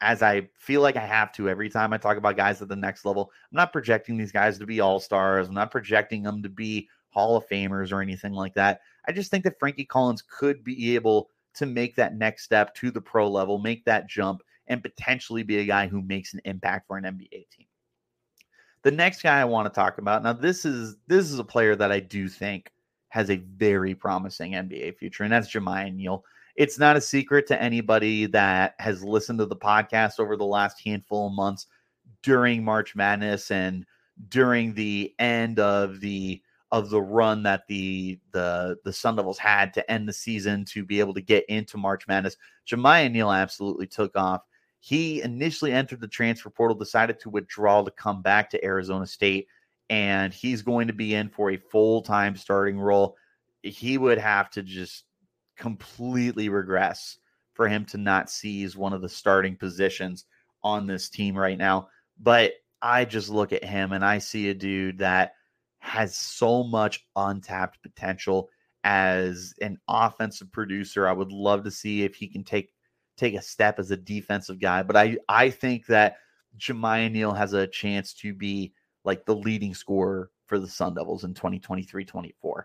as 0.00 0.20
I 0.22 0.48
feel 0.58 0.80
like 0.80 0.96
I 0.96 1.06
have 1.06 1.32
to 1.34 1.48
every 1.48 1.70
time 1.70 1.92
I 1.92 1.96
talk 1.96 2.16
about 2.16 2.36
guys 2.36 2.60
at 2.60 2.68
the 2.68 2.76
next 2.76 3.04
level. 3.04 3.30
I'm 3.50 3.56
not 3.56 3.72
projecting 3.72 4.16
these 4.16 4.32
guys 4.32 4.58
to 4.58 4.66
be 4.66 4.80
all 4.80 4.98
stars. 4.98 5.48
I'm 5.48 5.54
not 5.54 5.70
projecting 5.70 6.22
them 6.24 6.42
to 6.42 6.48
be 6.48 6.88
Hall 7.10 7.36
of 7.36 7.48
Famers 7.48 7.92
or 7.92 8.02
anything 8.02 8.32
like 8.32 8.54
that. 8.54 8.80
I 9.06 9.12
just 9.12 9.30
think 9.30 9.44
that 9.44 9.58
Frankie 9.58 9.84
Collins 9.84 10.22
could 10.22 10.64
be 10.64 10.94
able 10.94 11.30
to 11.54 11.66
make 11.66 11.94
that 11.96 12.16
next 12.16 12.44
step 12.44 12.74
to 12.76 12.90
the 12.90 13.00
pro 13.00 13.28
level, 13.30 13.58
make 13.58 13.84
that 13.84 14.08
jump, 14.08 14.42
and 14.66 14.82
potentially 14.82 15.42
be 15.42 15.58
a 15.58 15.64
guy 15.64 15.86
who 15.86 16.02
makes 16.02 16.34
an 16.34 16.40
impact 16.44 16.86
for 16.86 16.96
an 16.96 17.04
NBA 17.04 17.48
team. 17.50 17.66
The 18.82 18.90
next 18.90 19.22
guy 19.22 19.40
I 19.40 19.44
want 19.44 19.72
to 19.72 19.74
talk 19.74 19.98
about 19.98 20.22
now, 20.22 20.32
this 20.32 20.64
is 20.64 20.96
this 21.06 21.30
is 21.30 21.38
a 21.38 21.44
player 21.44 21.76
that 21.76 21.92
I 21.92 22.00
do 22.00 22.28
think 22.28 22.72
has 23.10 23.30
a 23.30 23.36
very 23.36 23.94
promising 23.94 24.52
NBA 24.52 24.96
future, 24.96 25.22
and 25.22 25.32
that's 25.32 25.52
Jamiya 25.52 25.94
Neal 25.94 26.24
it's 26.56 26.78
not 26.78 26.96
a 26.96 27.00
secret 27.00 27.46
to 27.46 27.60
anybody 27.62 28.26
that 28.26 28.74
has 28.78 29.02
listened 29.02 29.38
to 29.38 29.46
the 29.46 29.56
podcast 29.56 30.20
over 30.20 30.36
the 30.36 30.44
last 30.44 30.80
handful 30.84 31.28
of 31.28 31.32
months 31.32 31.66
during 32.22 32.64
March 32.64 32.94
Madness 32.94 33.50
and 33.50 33.86
during 34.28 34.74
the 34.74 35.14
end 35.18 35.58
of 35.58 36.00
the 36.00 36.42
of 36.70 36.88
the 36.88 37.00
run 37.00 37.42
that 37.42 37.66
the 37.68 38.18
the 38.32 38.76
the 38.84 38.92
Sun 38.92 39.16
Devils 39.16 39.38
had 39.38 39.74
to 39.74 39.90
end 39.90 40.08
the 40.08 40.12
season 40.12 40.64
to 40.66 40.84
be 40.84 41.00
able 41.00 41.14
to 41.14 41.20
get 41.20 41.44
into 41.46 41.76
March 41.76 42.06
Madness. 42.06 42.36
Jamiya 42.66 43.10
Neal 43.10 43.30
absolutely 43.30 43.86
took 43.86 44.16
off. 44.16 44.42
He 44.80 45.22
initially 45.22 45.72
entered 45.72 46.00
the 46.00 46.08
transfer 46.08 46.50
portal, 46.50 46.76
decided 46.76 47.20
to 47.20 47.30
withdraw 47.30 47.82
to 47.82 47.90
come 47.90 48.20
back 48.20 48.50
to 48.50 48.64
Arizona 48.64 49.06
State, 49.06 49.46
and 49.90 50.32
he's 50.32 50.62
going 50.62 50.86
to 50.88 50.92
be 50.92 51.14
in 51.14 51.28
for 51.28 51.50
a 51.50 51.56
full 51.56 52.02
time 52.02 52.36
starting 52.36 52.80
role. 52.80 53.16
He 53.62 53.96
would 53.96 54.18
have 54.18 54.50
to 54.50 54.62
just 54.62 55.04
completely 55.62 56.48
regress 56.48 57.18
for 57.54 57.68
him 57.68 57.84
to 57.84 57.96
not 57.96 58.28
seize 58.28 58.76
one 58.76 58.92
of 58.92 59.00
the 59.00 59.08
starting 59.08 59.54
positions 59.54 60.24
on 60.64 60.88
this 60.88 61.08
team 61.08 61.38
right 61.38 61.56
now. 61.56 61.88
But 62.18 62.54
I 62.82 63.04
just 63.04 63.28
look 63.28 63.52
at 63.52 63.62
him 63.62 63.92
and 63.92 64.04
I 64.04 64.18
see 64.18 64.48
a 64.48 64.54
dude 64.54 64.98
that 64.98 65.34
has 65.78 66.16
so 66.16 66.64
much 66.64 67.06
untapped 67.14 67.80
potential 67.80 68.48
as 68.82 69.54
an 69.60 69.78
offensive 69.86 70.50
producer. 70.50 71.06
I 71.06 71.12
would 71.12 71.30
love 71.30 71.62
to 71.62 71.70
see 71.70 72.02
if 72.02 72.16
he 72.16 72.26
can 72.26 72.42
take 72.42 72.72
take 73.16 73.34
a 73.34 73.42
step 73.42 73.78
as 73.78 73.92
a 73.92 73.96
defensive 73.96 74.58
guy. 74.58 74.82
But 74.82 74.96
I 74.96 75.18
I 75.28 75.50
think 75.50 75.86
that 75.86 76.16
Jamiya 76.58 77.12
Neal 77.12 77.34
has 77.34 77.52
a 77.52 77.68
chance 77.68 78.14
to 78.14 78.34
be 78.34 78.72
like 79.04 79.26
the 79.26 79.36
leading 79.36 79.74
scorer 79.74 80.32
for 80.46 80.58
the 80.58 80.66
Sun 80.66 80.94
Devils 80.94 81.22
in 81.22 81.34
2023-24 81.34 82.64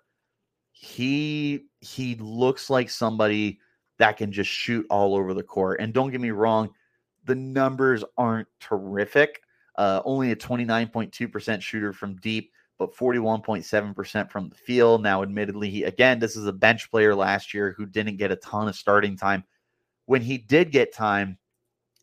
he 0.79 1.65
he 1.81 2.15
looks 2.15 2.69
like 2.69 2.89
somebody 2.89 3.59
that 3.97 4.17
can 4.17 4.31
just 4.31 4.49
shoot 4.49 4.85
all 4.89 5.15
over 5.15 5.33
the 5.33 5.43
court. 5.43 5.79
And 5.79 5.93
don't 5.93 6.11
get 6.11 6.21
me 6.21 6.29
wrong, 6.29 6.69
the 7.25 7.35
numbers 7.35 8.03
aren't 8.17 8.47
terrific. 8.59 9.41
Uh, 9.75 10.01
only 10.05 10.31
a 10.31 10.35
29.2% 10.35 11.61
shooter 11.61 11.93
from 11.93 12.15
deep, 12.17 12.51
but 12.77 12.95
41.7% 12.95 14.31
from 14.31 14.49
the 14.49 14.55
field. 14.55 15.01
Now, 15.01 15.23
admittedly, 15.23 15.69
he, 15.69 15.83
again, 15.83 16.19
this 16.19 16.35
is 16.35 16.45
a 16.45 16.53
bench 16.53 16.89
player 16.89 17.15
last 17.15 17.53
year 17.53 17.73
who 17.77 17.85
didn't 17.85 18.17
get 18.17 18.31
a 18.31 18.35
ton 18.37 18.67
of 18.67 18.75
starting 18.75 19.15
time. 19.15 19.43
When 20.05 20.21
he 20.21 20.37
did 20.37 20.71
get 20.71 20.93
time, 20.93 21.37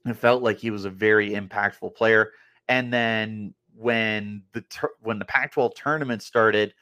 it 0.04 0.16
felt 0.16 0.42
like 0.42 0.58
he 0.58 0.70
was 0.70 0.84
a 0.84 0.90
very 0.90 1.30
impactful 1.30 1.94
player. 1.94 2.32
And 2.68 2.92
then 2.92 3.54
when 3.76 4.42
the 4.52 4.64
when 5.00 5.18
the 5.18 5.24
Pac-12 5.24 5.74
tournament 5.74 6.22
started, 6.22 6.74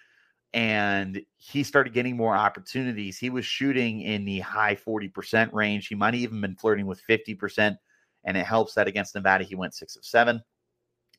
and 0.55 1.23
he 1.37 1.63
started 1.63 1.95
getting 1.95 2.17
more 2.17 2.37
opportunities. 2.37 3.19
He 3.19 3.31
was 3.31 3.47
shooting 3.47 4.03
in 4.03 4.25
the 4.25 4.41
high 4.41 4.77
40% 4.77 5.53
range. 5.53 5.87
He 5.87 5.95
might 5.95 6.15
have 6.15 6.23
even 6.23 6.41
been 6.41 6.57
flirting 6.57 6.87
with 6.87 7.03
50%, 7.09 7.77
and 8.25 8.37
it 8.37 8.45
helps 8.45 8.75
that 8.75 8.89
against 8.89 9.15
Nevada 9.15 9.45
he 9.45 9.55
went 9.55 9.75
six 9.75 9.97
of 9.97 10.05
seven. 10.05 10.43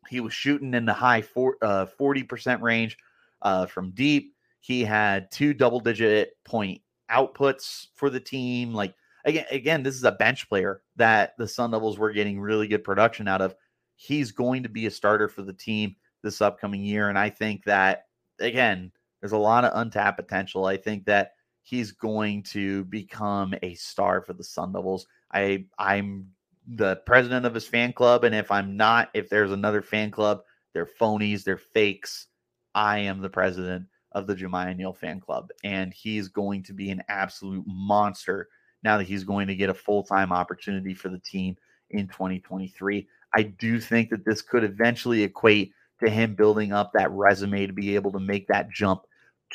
He 0.10 0.20
was 0.20 0.34
shooting 0.34 0.74
in 0.74 0.86
the 0.86 0.94
high 0.94 1.22
four, 1.22 1.58
uh, 1.62 1.86
40% 2.00 2.62
range 2.62 2.98
uh, 3.42 3.66
from 3.66 3.92
deep. 3.92 4.36
He 4.60 4.84
had 4.84 5.32
two 5.32 5.54
double 5.54 5.80
digit 5.80 6.34
point 6.46 6.82
outputs 7.10 7.88
for 7.96 8.10
the 8.10 8.20
team. 8.20 8.74
Like, 8.74 8.94
again, 9.26 9.46
again, 9.50 9.84
this 9.84 9.96
is 9.96 10.04
a 10.04 10.12
bench 10.12 10.48
player 10.48 10.82
that 10.96 11.34
the 11.38 11.48
Sun 11.48 11.72
Devils 11.72 11.98
were 11.98 12.12
getting 12.12 12.40
really 12.40 12.68
good 12.68 12.84
production 12.84 13.28
out 13.28 13.42
of. 13.42 13.56
He's 13.96 14.32
going 14.32 14.64
to 14.64 14.70
be 14.70 14.86
a 14.86 14.92
starter 14.92 15.28
for 15.28 15.42
the 15.42 15.54
team 15.54 15.96
this 16.24 16.42
upcoming 16.42 16.84
year. 16.84 17.10
And 17.10 17.18
I 17.18 17.30
think 17.30 17.64
that, 17.66 18.06
again, 18.40 18.92
there's 19.24 19.32
a 19.32 19.38
lot 19.38 19.64
of 19.64 19.72
untapped 19.76 20.18
potential. 20.18 20.66
I 20.66 20.76
think 20.76 21.06
that 21.06 21.32
he's 21.62 21.94
going 21.94 22.44
to 22.44 22.84
become 22.84 23.56
a 23.64 23.74
star 23.76 24.22
for 24.22 24.34
the 24.34 24.44
Sun 24.44 24.74
Devils. 24.74 25.08
I 25.34 25.64
I'm 25.80 26.28
the 26.68 26.98
president 27.06 27.46
of 27.46 27.54
his 27.54 27.66
fan 27.66 27.94
club, 27.94 28.26
and 28.26 28.36
if 28.36 28.52
I'm 28.52 28.76
not, 28.76 29.12
if 29.14 29.30
there's 29.30 29.54
another 29.54 29.82
fan 29.82 30.12
club 30.12 30.42
They're 30.74 30.90
phonies, 31.00 31.46
they're 31.46 31.56
fakes. 31.56 32.28
I 32.76 33.00
am 33.00 33.22
the 33.22 33.30
president 33.30 33.86
of 34.12 34.28
the 34.28 34.36
Jamiya 34.36 34.76
Neal 34.76 34.92
fan 34.92 35.22
club, 35.22 35.52
and 35.64 35.94
he's 35.94 36.28
going 36.28 36.62
to 36.64 36.74
be 36.74 36.90
an 36.90 37.02
absolute 37.08 37.64
monster 37.66 38.50
now 38.84 38.98
that 38.98 39.08
he's 39.08 39.24
going 39.24 39.48
to 39.48 39.56
get 39.56 39.70
a 39.70 39.74
full 39.74 40.04
time 40.04 40.34
opportunity 40.34 40.94
for 40.94 41.08
the 41.08 41.20
team 41.20 41.56
in 41.92 42.10
2023. 42.10 43.08
I 43.34 43.44
do 43.44 43.80
think 43.80 44.10
that 44.10 44.26
this 44.26 44.42
could 44.42 44.66
eventually 44.66 45.24
equate 45.24 45.72
to 46.04 46.10
him 46.10 46.36
building 46.36 46.74
up 46.74 46.92
that 46.92 47.10
resume 47.12 47.68
to 47.68 47.72
be 47.72 47.96
able 47.96 48.12
to 48.12 48.20
make 48.20 48.50
that 48.50 48.70
jump 48.70 49.04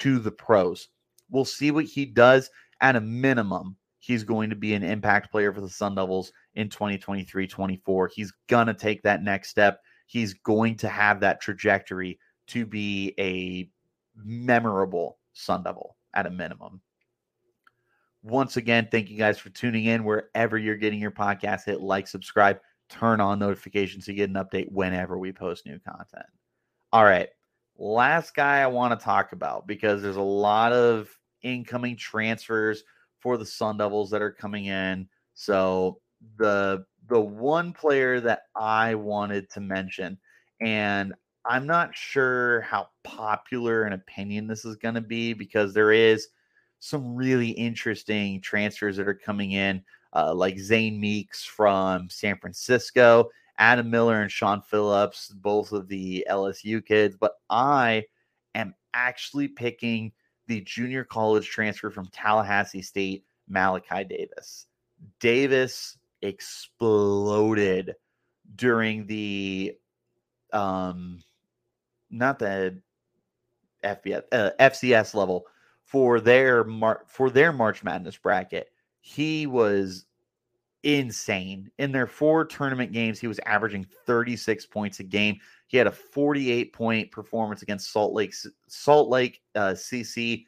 to 0.00 0.18
the 0.18 0.30
pros. 0.30 0.88
We'll 1.30 1.44
see 1.44 1.70
what 1.70 1.84
he 1.84 2.06
does. 2.06 2.50
At 2.80 2.96
a 2.96 3.00
minimum, 3.00 3.76
he's 3.98 4.24
going 4.24 4.50
to 4.50 4.56
be 4.56 4.74
an 4.74 4.84
impact 4.84 5.30
player 5.30 5.52
for 5.52 5.60
the 5.60 5.68
Sun 5.68 5.96
Devils 5.96 6.32
in 6.54 6.68
2023 6.68 7.46
24. 7.46 8.08
He's 8.14 8.32
going 8.46 8.68
to 8.68 8.74
take 8.74 9.02
that 9.02 9.22
next 9.22 9.50
step. 9.50 9.80
He's 10.06 10.34
going 10.34 10.76
to 10.76 10.88
have 10.88 11.20
that 11.20 11.40
trajectory 11.40 12.18
to 12.48 12.64
be 12.64 13.14
a 13.18 13.68
memorable 14.16 15.18
Sun 15.32 15.64
Devil 15.64 15.96
at 16.14 16.26
a 16.26 16.30
minimum. 16.30 16.80
Once 18.22 18.56
again, 18.56 18.88
thank 18.90 19.08
you 19.10 19.16
guys 19.16 19.38
for 19.38 19.50
tuning 19.50 19.84
in 19.86 20.04
wherever 20.04 20.58
you're 20.58 20.76
getting 20.76 21.00
your 21.00 21.10
podcast. 21.10 21.64
Hit 21.64 21.80
like, 21.80 22.06
subscribe, 22.06 22.58
turn 22.88 23.20
on 23.20 23.38
notifications 23.38 24.06
to 24.06 24.14
get 24.14 24.30
an 24.30 24.36
update 24.36 24.70
whenever 24.70 25.18
we 25.18 25.32
post 25.32 25.66
new 25.66 25.78
content. 25.80 26.26
All 26.92 27.04
right. 27.04 27.28
Last 27.78 28.34
guy 28.34 28.58
I 28.58 28.66
want 28.66 28.98
to 28.98 29.04
talk 29.04 29.32
about 29.32 29.66
because 29.66 30.02
there's 30.02 30.16
a 30.16 30.20
lot 30.20 30.72
of 30.72 31.08
incoming 31.42 31.96
transfers 31.96 32.82
for 33.20 33.36
the 33.36 33.46
Sun 33.46 33.78
Devils 33.78 34.10
that 34.10 34.22
are 34.22 34.32
coming 34.32 34.66
in. 34.66 35.08
So 35.34 36.00
the 36.36 36.84
the 37.08 37.20
one 37.20 37.72
player 37.72 38.20
that 38.20 38.42
I 38.54 38.94
wanted 38.96 39.48
to 39.50 39.60
mention, 39.60 40.18
and 40.60 41.14
I'm 41.44 41.66
not 41.66 41.96
sure 41.96 42.60
how 42.62 42.88
popular 43.04 43.84
an 43.84 43.94
opinion 43.94 44.46
this 44.46 44.64
is 44.64 44.76
going 44.76 44.96
to 44.96 45.00
be 45.00 45.32
because 45.32 45.72
there 45.72 45.92
is 45.92 46.28
some 46.80 47.14
really 47.14 47.50
interesting 47.50 48.40
transfers 48.40 48.96
that 48.96 49.08
are 49.08 49.14
coming 49.14 49.52
in, 49.52 49.82
uh, 50.14 50.34
like 50.34 50.58
Zane 50.58 51.00
Meeks 51.00 51.44
from 51.44 52.10
San 52.10 52.38
Francisco, 52.38 53.30
Adam 53.58 53.90
Miller 53.90 54.22
and 54.22 54.30
Shawn 54.30 54.62
Phillips, 54.62 55.28
both 55.28 55.72
of 55.72 55.88
the 55.88 56.26
LSU 56.30 56.84
kids. 56.84 57.16
But 57.18 57.32
I 57.50 58.04
am 58.54 58.74
actually 58.94 59.48
picking 59.48 60.12
the 60.46 60.60
junior 60.62 61.04
college 61.04 61.48
transfer 61.48 61.90
from 61.90 62.08
Tallahassee 62.08 62.82
State, 62.82 63.24
Malachi 63.48 64.04
Davis. 64.04 64.66
Davis 65.20 65.98
exploded 66.22 67.94
during 68.56 69.06
the 69.06 69.76
um 70.52 71.22
not 72.10 72.38
the 72.38 72.80
FBS 73.84 74.22
uh, 74.32 74.50
FCS 74.58 75.14
level 75.14 75.44
for 75.84 76.20
their 76.20 76.64
mar- 76.64 77.04
for 77.06 77.30
their 77.30 77.52
March 77.52 77.84
Madness 77.84 78.16
bracket. 78.16 78.68
He 79.00 79.46
was 79.46 80.06
insane. 80.82 81.70
In 81.78 81.92
their 81.92 82.06
four 82.06 82.44
tournament 82.44 82.92
games, 82.92 83.18
he 83.18 83.26
was 83.26 83.40
averaging 83.46 83.86
36 84.06 84.66
points 84.66 85.00
a 85.00 85.04
game. 85.04 85.38
He 85.66 85.76
had 85.76 85.86
a 85.86 85.92
48 85.92 86.72
point 86.72 87.10
performance 87.10 87.62
against 87.62 87.92
Salt 87.92 88.12
Lake 88.14 88.34
Salt 88.68 89.08
Lake 89.08 89.40
uh, 89.54 89.70
CC. 89.70 90.46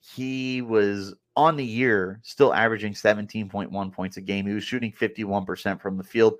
He 0.00 0.62
was 0.62 1.14
on 1.36 1.56
the 1.56 1.64
year 1.64 2.20
still 2.22 2.54
averaging 2.54 2.94
17.1 2.94 3.92
points 3.92 4.16
a 4.16 4.20
game. 4.20 4.46
He 4.46 4.54
was 4.54 4.64
shooting 4.64 4.92
51% 4.92 5.80
from 5.80 5.98
the 5.98 6.04
field. 6.04 6.34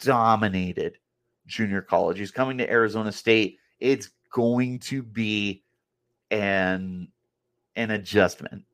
Dominated 0.00 0.98
junior 1.46 1.82
college. 1.82 2.18
He's 2.18 2.30
coming 2.30 2.58
to 2.58 2.70
Arizona 2.70 3.12
State. 3.12 3.58
It's 3.78 4.10
going 4.32 4.80
to 4.80 5.02
be 5.02 5.62
an 6.30 7.08
an 7.76 7.90
adjustment 7.90 8.64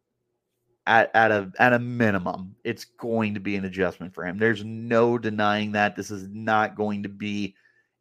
at, 0.86 1.10
at 1.14 1.30
a 1.30 1.50
at 1.58 1.72
a 1.72 1.78
minimum. 1.78 2.54
It's 2.64 2.84
going 2.84 3.34
to 3.34 3.40
be 3.40 3.56
an 3.56 3.64
adjustment 3.64 4.14
for 4.14 4.24
him. 4.24 4.38
There's 4.38 4.64
no 4.64 5.18
denying 5.18 5.72
that. 5.72 5.96
This 5.96 6.10
is 6.10 6.28
not 6.28 6.76
going 6.76 7.02
to 7.02 7.08
be 7.08 7.54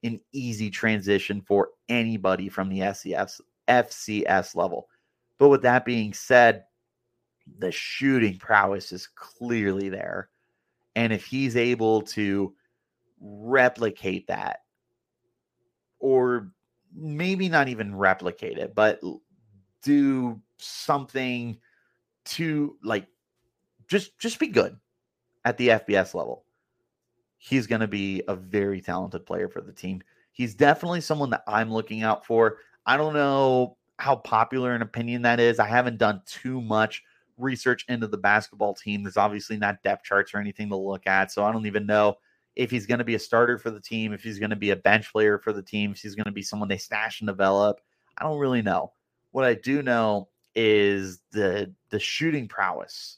an 0.03 0.19
easy 0.31 0.69
transition 0.69 1.41
for 1.41 1.69
anybody 1.89 2.49
from 2.49 2.69
the 2.69 2.79
SCS 2.79 3.41
FCS 3.67 4.55
level. 4.55 4.87
But 5.37 5.49
with 5.49 5.61
that 5.63 5.85
being 5.85 6.13
said, 6.13 6.65
the 7.59 7.71
shooting 7.71 8.37
prowess 8.37 8.91
is 8.91 9.07
clearly 9.07 9.89
there. 9.89 10.29
And 10.95 11.13
if 11.13 11.25
he's 11.25 11.55
able 11.55 12.01
to 12.03 12.53
replicate 13.21 14.27
that, 14.27 14.59
or 15.99 16.51
maybe 16.95 17.49
not 17.49 17.67
even 17.67 17.95
replicate 17.95 18.57
it, 18.57 18.73
but 18.73 18.99
do 19.83 20.39
something 20.57 21.57
to 22.29 22.77
like 22.83 23.07
just 23.87 24.17
just 24.19 24.39
be 24.39 24.47
good 24.47 24.77
at 25.45 25.57
the 25.57 25.69
FBS 25.69 26.13
level. 26.13 26.45
He's 27.37 27.67
going 27.67 27.81
to 27.81 27.87
be 27.87 28.21
a 28.27 28.35
very 28.35 28.81
talented 28.81 29.25
player 29.25 29.47
for 29.47 29.61
the 29.61 29.71
team. 29.71 30.01
He's 30.31 30.55
definitely 30.55 31.01
someone 31.01 31.29
that 31.31 31.43
I'm 31.47 31.71
looking 31.71 32.03
out 32.03 32.25
for. 32.25 32.57
I 32.85 32.97
don't 32.97 33.13
know 33.13 33.77
how 33.97 34.15
popular 34.15 34.73
an 34.73 34.81
opinion 34.81 35.21
that 35.23 35.39
is. 35.39 35.59
I 35.59 35.67
haven't 35.67 35.97
done 35.97 36.21
too 36.25 36.61
much 36.61 37.03
research 37.37 37.85
into 37.87 38.07
the 38.07 38.17
basketball 38.17 38.73
team. 38.73 39.03
There's 39.03 39.17
obviously 39.17 39.57
not 39.57 39.81
depth 39.83 40.03
charts 40.03 40.33
or 40.33 40.39
anything 40.39 40.69
to 40.69 40.75
look 40.75 41.07
at. 41.07 41.31
So 41.31 41.43
I 41.43 41.51
don't 41.51 41.65
even 41.65 41.85
know 41.85 42.15
if 42.55 42.71
he's 42.71 42.85
going 42.85 42.99
to 42.99 43.05
be 43.05 43.15
a 43.15 43.19
starter 43.19 43.57
for 43.57 43.71
the 43.71 43.79
team, 43.79 44.13
if 44.13 44.23
he's 44.23 44.39
going 44.39 44.49
to 44.49 44.55
be 44.55 44.71
a 44.71 44.75
bench 44.75 45.11
player 45.11 45.39
for 45.39 45.53
the 45.53 45.61
team, 45.61 45.91
if 45.91 45.99
he's 45.99 46.15
going 46.15 46.25
to 46.25 46.31
be 46.31 46.41
someone 46.41 46.67
they 46.67 46.77
stash 46.77 47.21
and 47.21 47.27
develop. 47.27 47.79
I 48.17 48.23
don't 48.23 48.39
really 48.39 48.61
know. 48.61 48.91
What 49.31 49.45
I 49.45 49.53
do 49.53 49.81
know 49.81 50.28
is 50.55 51.21
the 51.31 51.73
the 51.89 51.99
shooting 51.99 52.47
prowess 52.47 53.17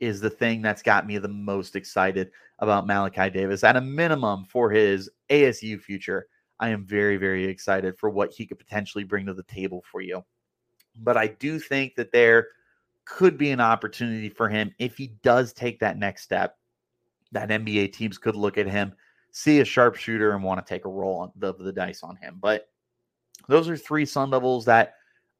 is 0.00 0.20
the 0.20 0.30
thing 0.30 0.62
that's 0.62 0.82
got 0.82 1.06
me 1.06 1.18
the 1.18 1.28
most 1.28 1.74
excited 1.74 2.30
about 2.60 2.86
Malachi 2.86 3.30
Davis. 3.30 3.64
At 3.64 3.76
a 3.76 3.80
minimum 3.80 4.44
for 4.44 4.70
his 4.70 5.10
ASU 5.30 5.80
future, 5.80 6.28
I 6.60 6.70
am 6.70 6.84
very 6.84 7.16
very 7.16 7.44
excited 7.44 7.98
for 7.98 8.10
what 8.10 8.32
he 8.32 8.46
could 8.46 8.58
potentially 8.58 9.04
bring 9.04 9.26
to 9.26 9.34
the 9.34 9.42
table 9.44 9.82
for 9.90 10.00
you. 10.00 10.24
But 10.96 11.16
I 11.16 11.28
do 11.28 11.58
think 11.58 11.94
that 11.96 12.12
there 12.12 12.48
could 13.04 13.38
be 13.38 13.50
an 13.50 13.60
opportunity 13.60 14.28
for 14.28 14.48
him 14.48 14.74
if 14.78 14.96
he 14.96 15.08
does 15.22 15.52
take 15.52 15.80
that 15.80 15.98
next 15.98 16.22
step. 16.22 16.58
That 17.32 17.48
NBA 17.48 17.92
teams 17.92 18.18
could 18.18 18.36
look 18.36 18.58
at 18.58 18.66
him, 18.66 18.92
see 19.32 19.60
a 19.60 19.64
sharpshooter, 19.64 20.32
and 20.32 20.42
want 20.42 20.64
to 20.64 20.68
take 20.68 20.84
a 20.84 20.90
roll 20.90 21.20
on 21.20 21.32
the, 21.36 21.54
the 21.54 21.72
dice 21.72 22.02
on 22.02 22.16
him. 22.16 22.38
But 22.40 22.68
those 23.48 23.68
are 23.68 23.76
three 23.76 24.04
Sun 24.04 24.30
Devils 24.30 24.64
that 24.66 24.94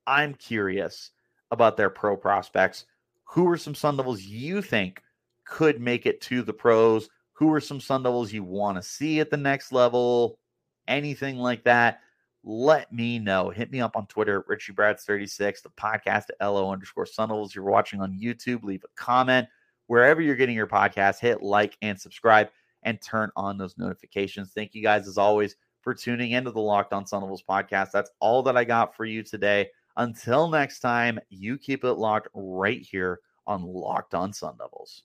I'm 0.06 0.34
curious 0.34 1.10
about 1.50 1.76
their 1.76 1.90
pro 1.90 2.16
prospects. 2.16 2.84
Who 3.24 3.48
are 3.48 3.58
some 3.58 3.74
Sun 3.74 3.96
Devils 3.96 4.22
you 4.22 4.62
think 4.62 5.02
could 5.44 5.80
make 5.80 6.06
it 6.06 6.20
to 6.22 6.42
the 6.42 6.52
pros? 6.52 7.08
Who 7.32 7.52
are 7.52 7.60
some 7.60 7.80
Sun 7.80 8.02
Devils 8.02 8.32
you 8.32 8.42
want 8.42 8.76
to 8.76 8.82
see 8.82 9.20
at 9.20 9.30
the 9.30 9.36
next 9.36 9.72
level? 9.72 10.38
Anything 10.86 11.36
like 11.36 11.64
that? 11.64 12.00
let 12.44 12.92
me 12.92 13.18
know. 13.18 13.50
Hit 13.50 13.70
me 13.70 13.80
up 13.80 13.96
on 13.96 14.06
Twitter 14.06 14.44
Richie 14.46 14.72
Brads36, 14.72 15.62
the 15.62 15.70
podcast 15.70 16.26
at 16.30 16.46
LO 16.46 16.70
underscore 16.70 17.06
Sun 17.06 17.28
Devils. 17.28 17.54
You're 17.54 17.64
watching 17.64 18.00
on 18.00 18.18
YouTube, 18.18 18.62
leave 18.62 18.84
a 18.84 19.00
comment. 19.00 19.48
Wherever 19.86 20.20
you're 20.20 20.36
getting 20.36 20.56
your 20.56 20.66
podcast, 20.66 21.20
hit 21.20 21.42
like 21.42 21.76
and 21.82 22.00
subscribe 22.00 22.48
and 22.82 23.00
turn 23.00 23.30
on 23.36 23.58
those 23.58 23.76
notifications. 23.78 24.52
Thank 24.54 24.74
you 24.74 24.82
guys, 24.82 25.08
as 25.08 25.18
always, 25.18 25.56
for 25.82 25.94
tuning 25.94 26.32
into 26.32 26.50
the 26.50 26.60
Locked 26.60 26.92
On 26.92 27.06
Sun 27.06 27.22
Devils 27.22 27.44
podcast. 27.48 27.90
That's 27.90 28.10
all 28.20 28.42
that 28.44 28.56
I 28.56 28.64
got 28.64 28.96
for 28.96 29.04
you 29.04 29.22
today. 29.22 29.68
Until 29.98 30.48
next 30.48 30.80
time, 30.80 31.18
you 31.28 31.58
keep 31.58 31.84
it 31.84 31.94
locked 31.94 32.28
right 32.32 32.80
here 32.80 33.20
on 33.46 33.62
Locked 33.64 34.14
On 34.14 34.32
Sun 34.32 34.56
Devils. 34.56 35.02